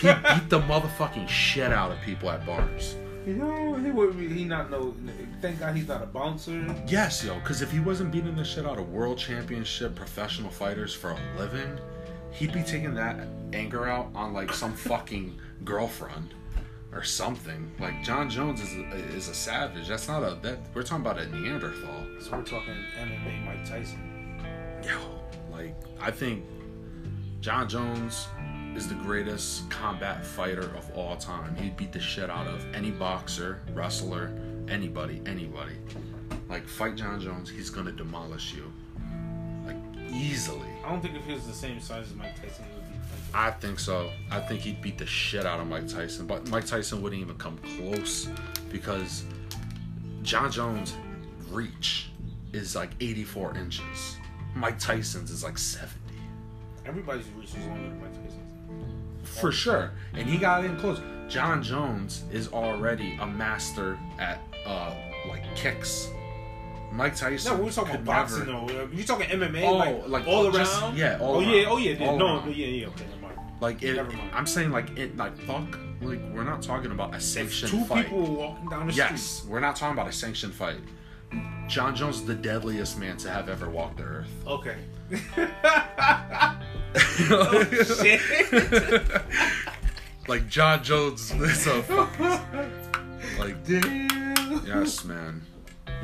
[0.00, 2.96] he beat the motherfucking shit out of people at bars.
[3.26, 4.94] You know, he would be, he not know.
[5.40, 6.62] Thank God he's not a bouncer.
[6.86, 10.92] Yes, yo, because if he wasn't beating the shit out of world championship professional fighters
[10.94, 11.78] for a living,
[12.34, 13.16] he'd be taking that
[13.52, 16.34] anger out on like some fucking girlfriend
[16.92, 17.72] or something.
[17.78, 19.88] Like Jon Jones is a, is a savage.
[19.88, 22.06] That's not a that we're talking about a Neanderthal.
[22.20, 24.40] So we're talking MMA Mike Tyson.
[24.84, 24.98] Yo,
[25.52, 26.44] like I think
[27.40, 28.26] Jon Jones
[28.74, 31.54] is the greatest combat fighter of all time.
[31.56, 34.36] He'd beat the shit out of any boxer, wrestler,
[34.68, 35.76] anybody, anybody.
[36.48, 38.72] Like fight Jon Jones, he's gonna demolish you.
[39.64, 39.76] Like
[40.12, 40.73] easily.
[40.84, 42.84] I don't think if he was the same size as Mike Tyson, he would
[43.34, 44.10] I think so.
[44.30, 47.36] I think he'd beat the shit out of Mike Tyson, but Mike Tyson wouldn't even
[47.36, 48.28] come close
[48.70, 49.24] because
[50.22, 50.94] Jon Jones'
[51.50, 52.10] reach
[52.52, 54.18] is like 84 inches.
[54.54, 55.90] Mike Tyson's is like 70.
[56.86, 59.40] everybody's reach is longer than Mike Tyson's.
[59.40, 59.90] For sure.
[60.12, 61.00] And he got in close.
[61.28, 64.94] Jon Jones is already a master at uh
[65.28, 66.08] like kicks.
[66.94, 67.56] Mike Tyson.
[67.58, 68.88] No, we're talking about boxing never- though.
[68.92, 70.96] You're talking MMA, Oh, like, like, all oh, just- around.
[70.96, 71.72] yeah, all oh yeah, around.
[71.72, 72.16] oh yeah, yeah.
[72.16, 72.54] No, around.
[72.54, 72.86] yeah, yeah.
[72.88, 73.38] Okay, never mind.
[73.60, 74.30] Like it, Never mind.
[74.34, 78.04] I'm saying like it like fuck like we're not talking about a sanctioned Two fight.
[78.06, 80.78] people walking down the Yes, we're not talking about a sanctioned fight.
[81.68, 84.28] Jon Jones is the deadliest man to have ever walked the earth.
[84.46, 84.76] Okay.
[87.30, 87.64] oh
[88.02, 89.02] shit.
[90.28, 94.62] like Jon Jones is a fucking like Damn.
[94.66, 95.42] Yes, man.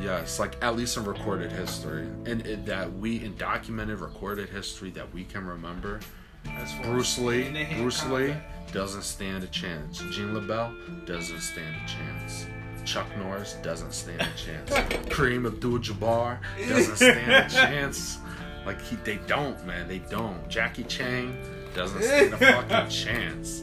[0.03, 4.91] Yes, like at least in recorded history, and it, that we in documented recorded history
[4.91, 6.01] that we can remember.
[6.47, 8.35] As Bruce Lee, Bruce Lee
[8.73, 9.99] doesn't stand a chance.
[10.11, 12.47] Gene LeBell doesn't stand a chance.
[12.85, 14.71] Chuck Norris doesn't stand a chance.
[15.11, 18.19] Kareem Abdul-Jabbar doesn't stand a chance.
[18.65, 19.87] Like he, they don't, man.
[19.87, 20.49] They don't.
[20.49, 21.37] Jackie Chan
[21.75, 22.37] doesn't stand a
[22.69, 23.63] fucking chance.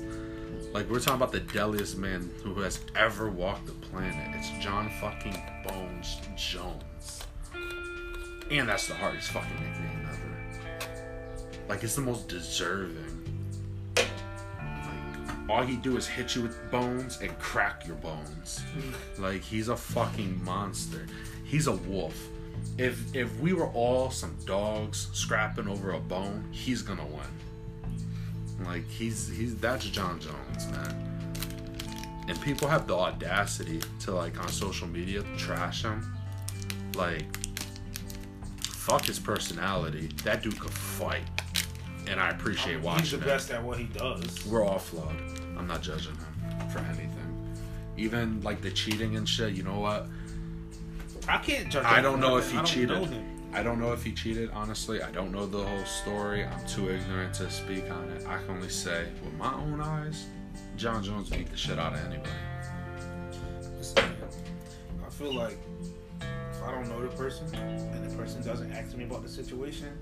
[0.73, 4.35] Like we're talking about the deadliest man who has ever walked the planet.
[4.35, 5.35] It's Jon fucking
[5.67, 7.23] Bones Jones.
[8.51, 10.87] And that's the hardest fucking nickname ever.
[11.67, 13.23] Like it's the most deserving.
[13.95, 14.09] Like
[15.49, 18.61] all he do is hit you with bones and crack your bones.
[18.73, 19.21] Hmm.
[19.21, 21.07] like he's a fucking monster.
[21.43, 22.15] He's a wolf.
[22.77, 28.65] If if we were all some dogs scrapping over a bone, he's gonna win.
[28.65, 31.07] Like he's he's that's Jon Jones, man.
[32.28, 36.15] And people have the audacity to like on social media trash him.
[36.95, 37.25] Like
[38.61, 40.09] fuck his personality.
[40.23, 41.23] That dude could fight.
[42.07, 43.25] And I appreciate He's watching he's the it.
[43.25, 44.45] best at what he does.
[44.45, 45.15] We're all flawed.
[45.57, 47.11] I'm not judging him for anything.
[47.97, 50.07] Even like the cheating and shit, you know what?
[51.28, 51.84] I can't judge.
[51.84, 53.09] I don't know if he I cheated.
[53.53, 55.01] I don't know if he cheated, honestly.
[55.01, 56.45] I don't know the whole story.
[56.45, 58.25] I'm too ignorant to speak on it.
[58.28, 60.28] I can only say, with my own eyes,
[60.76, 62.30] Jon Jones beat the shit out of anybody.
[65.05, 65.58] I feel like
[66.22, 69.97] if I don't know the person and the person doesn't ask me about the situation,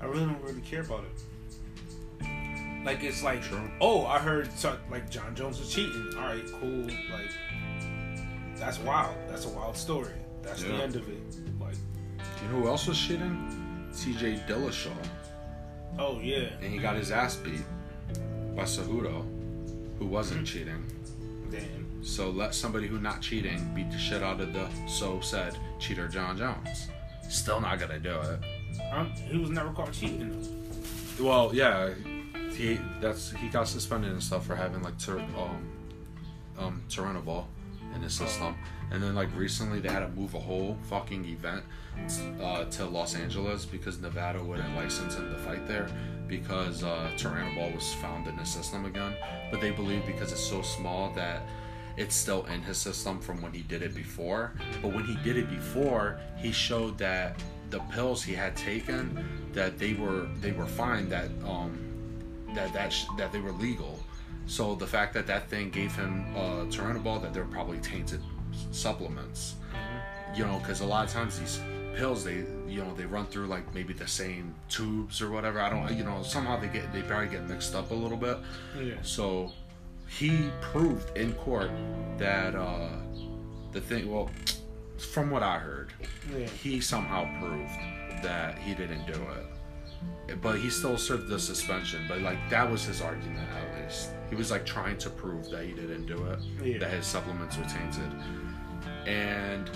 [0.00, 2.84] I really don't really care about it.
[2.84, 3.70] Like it's like, True.
[3.80, 4.48] oh, I heard
[4.90, 6.12] like Jon Jones was cheating.
[6.16, 6.86] All right, cool.
[7.10, 7.30] Like
[8.56, 9.16] that's wild.
[9.28, 10.12] That's a wild story.
[10.42, 11.22] That's the end of it.
[11.58, 11.74] Like,
[12.42, 13.88] You know who else was cheating?
[13.96, 14.42] T.J.
[14.46, 14.92] Dillashaw.
[15.98, 17.62] oh yeah, And he got his ass beat
[18.54, 19.24] by Cejudo,
[19.98, 20.84] who wasn't cheating.
[21.50, 21.84] damn.
[22.02, 26.06] So let somebody who not cheating beat the shit out of the so said cheater
[26.08, 26.88] Jon Jones.
[27.28, 28.40] Still not gonna do it.
[28.92, 30.46] Um, he was never caught cheating.
[31.18, 31.90] Well, yeah,
[32.54, 35.66] he that's he got suspended and stuff for having like ter- um
[36.58, 37.44] um Turinabol
[37.94, 38.54] in his system,
[38.90, 41.64] and then like recently they had to move a whole fucking event
[42.42, 45.88] uh, to Los Angeles because Nevada wouldn't license him to fight there
[46.26, 47.10] because uh,
[47.74, 49.14] was found in his system again,
[49.50, 51.42] but they believe because it's so small that
[51.96, 54.52] it's still in his system from when he did it before.
[54.82, 59.78] But when he did it before, he showed that the pills he had taken that
[59.78, 61.78] they were they were fine that um
[62.54, 63.98] that that sh- that they were legal.
[64.46, 68.20] So the fact that that thing gave him uh, that they're probably tainted
[68.70, 69.54] supplements.
[70.34, 71.60] You know, because a lot of times these
[71.94, 75.60] pills, they you know they run through like maybe the same tubes or whatever.
[75.60, 78.38] I don't, you know, somehow they get they probably get mixed up a little bit.
[78.80, 78.94] Yeah.
[79.02, 79.52] So
[80.08, 81.70] he proved in court
[82.18, 82.88] that uh,
[83.72, 84.10] the thing.
[84.12, 84.28] Well,
[85.12, 85.92] from what I heard,
[86.36, 86.46] Yeah.
[86.46, 87.72] he somehow proved
[88.24, 89.46] that he didn't do it.
[90.42, 92.06] But he still served the suspension.
[92.08, 94.10] But like that was his argument at least.
[94.30, 96.38] He was like trying to prove that he didn't do it.
[96.62, 96.78] Yeah.
[96.78, 98.10] That his supplements were tainted.
[99.06, 99.70] And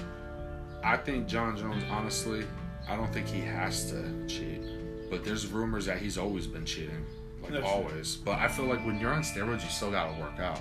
[0.85, 2.45] I think Jon Jones, honestly,
[2.89, 4.63] I don't think he has to cheat.
[5.11, 7.05] But there's rumors that he's always been cheating.
[7.43, 7.73] Like That's true.
[7.73, 8.17] always.
[8.17, 10.61] But I feel like when you're on steroids, you still gotta work out.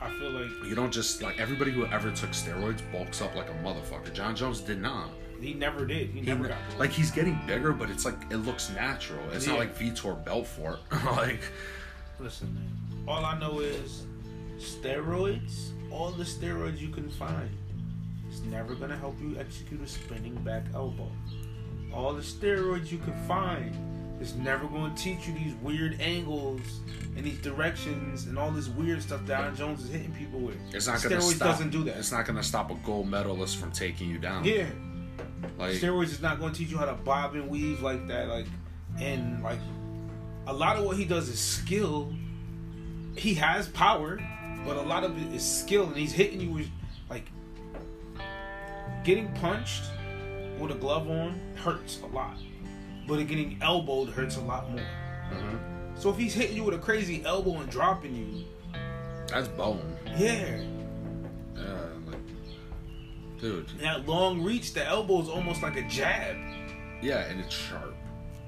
[0.00, 3.48] I feel like You don't just like everybody who ever took steroids bulks up like
[3.50, 4.12] a motherfucker.
[4.12, 5.10] Jon Jones did not.
[5.40, 6.10] he never did.
[6.10, 9.20] He He never ne- got like he's getting bigger, but it's like it looks natural.
[9.32, 10.78] It's not like Vitor Belfort.
[11.06, 11.40] like
[12.20, 13.04] Listen, man.
[13.08, 14.04] All I know is
[14.58, 15.70] steroids.
[15.90, 17.48] All the steroids you can find.
[18.28, 21.10] It's never gonna help you execute a spinning back elbow.
[21.92, 23.74] All the steroids you can find
[24.20, 26.60] is never going to teach you these weird angles
[27.16, 30.56] and these directions and all this weird stuff that Jon Jones is hitting people with.
[30.74, 31.48] it's not gonna steroids stop.
[31.48, 31.96] doesn't do that.
[31.96, 34.44] It's not gonna stop a gold medalist from taking you down.
[34.44, 34.66] Yeah,
[35.56, 38.28] Like steroids is not going to teach you how to bob and weave like that.
[38.28, 38.46] Like,
[38.98, 39.60] and like
[40.48, 42.12] a lot of what he does is skill.
[43.16, 44.18] He has power,
[44.64, 46.68] but a lot of it is skill, and he's hitting you with
[47.10, 47.26] like
[49.04, 49.84] getting punched
[50.58, 52.36] with a glove on hurts a lot,
[53.06, 54.80] but getting elbowed hurts a lot more.
[55.32, 55.58] mhm.
[55.98, 58.44] So if he's hitting you with a crazy elbow and dropping you,
[59.28, 59.96] that's bone.
[60.16, 60.60] yeah,
[61.56, 61.62] Yeah,
[62.06, 63.68] like dude.
[63.80, 66.36] that long reach, the elbow is almost like a jab.
[67.02, 67.94] Yeah, and it's sharp.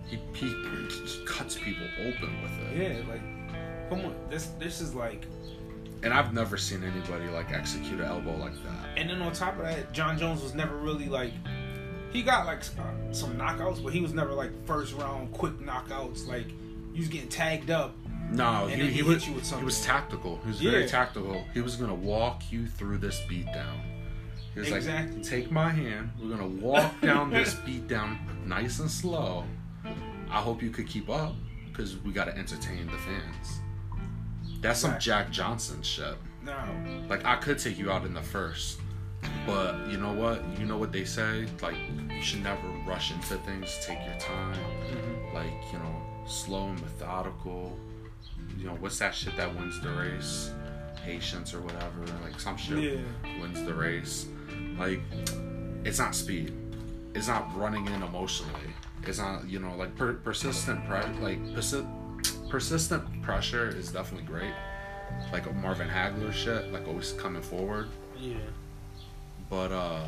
[0.06, 2.76] He, he, he cuts people open with it.
[2.76, 3.20] Yeah, like
[3.88, 5.26] come on, this this is like
[6.02, 8.88] And I've never seen anybody like execute an elbow like that.
[8.96, 11.32] And then on top of that, Jon Jones was never really like.
[12.12, 16.26] He got like uh, some knockouts, but he was never like first round quick knockouts.
[16.26, 16.48] Like
[16.92, 17.94] you was getting tagged up.
[18.30, 20.38] No, he, he, he was hit you with he was tactical.
[20.42, 21.44] He was very tactical.
[21.52, 23.80] He was gonna walk you through this beatdown.
[24.54, 25.16] He was Exactly.
[25.16, 26.10] like, "Take my hand.
[26.20, 29.44] We're gonna walk down this beatdown nice and slow.
[30.30, 31.34] I hope you could keep up
[31.68, 33.60] because we gotta entertain the fans."
[34.60, 36.14] That's some Jack Johnson shit.
[36.44, 36.54] No,
[37.08, 38.80] Like I could take you out in the first,
[39.46, 40.42] but you know what?
[40.58, 41.46] You know what they say?
[41.62, 41.76] Like
[42.10, 43.76] you should never rush into things.
[43.82, 44.54] Take your time.
[44.54, 45.34] Mm-hmm.
[45.34, 47.78] Like you know, slow and methodical.
[48.58, 50.50] You know what's that shit that wins the race?
[51.04, 52.04] Patience or whatever.
[52.22, 53.40] Like some shit Yeah.
[53.40, 54.26] wins the race.
[54.78, 55.00] Like
[55.84, 56.52] it's not speed.
[57.14, 58.70] It's not running in emotionally.
[59.06, 61.86] It's not you know like per- persistent pre- like persi-
[62.50, 64.52] persistent pressure is definitely great.
[65.32, 67.88] Like a Marvin Hagler shit, like always coming forward.
[68.18, 68.34] yeah,
[69.48, 70.06] But uh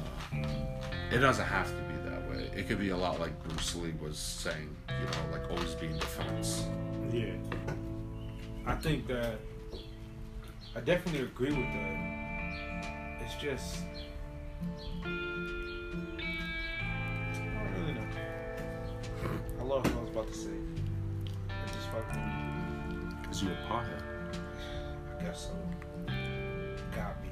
[1.11, 2.51] it doesn't have to be that way.
[2.57, 5.87] It could be a lot like Bruce Lee was saying, you know, like always be
[5.87, 6.67] in defense.
[7.13, 7.33] yeah.
[8.67, 9.39] I think that
[10.77, 13.19] I definitely agree with that.
[13.25, 13.83] It's just
[15.05, 15.09] I
[17.65, 18.07] don't really know.
[19.61, 20.51] I lost what I was about to say.
[21.93, 24.03] I fucking Cause you a pothead.
[25.19, 25.55] I guess so.
[26.95, 27.29] Got me.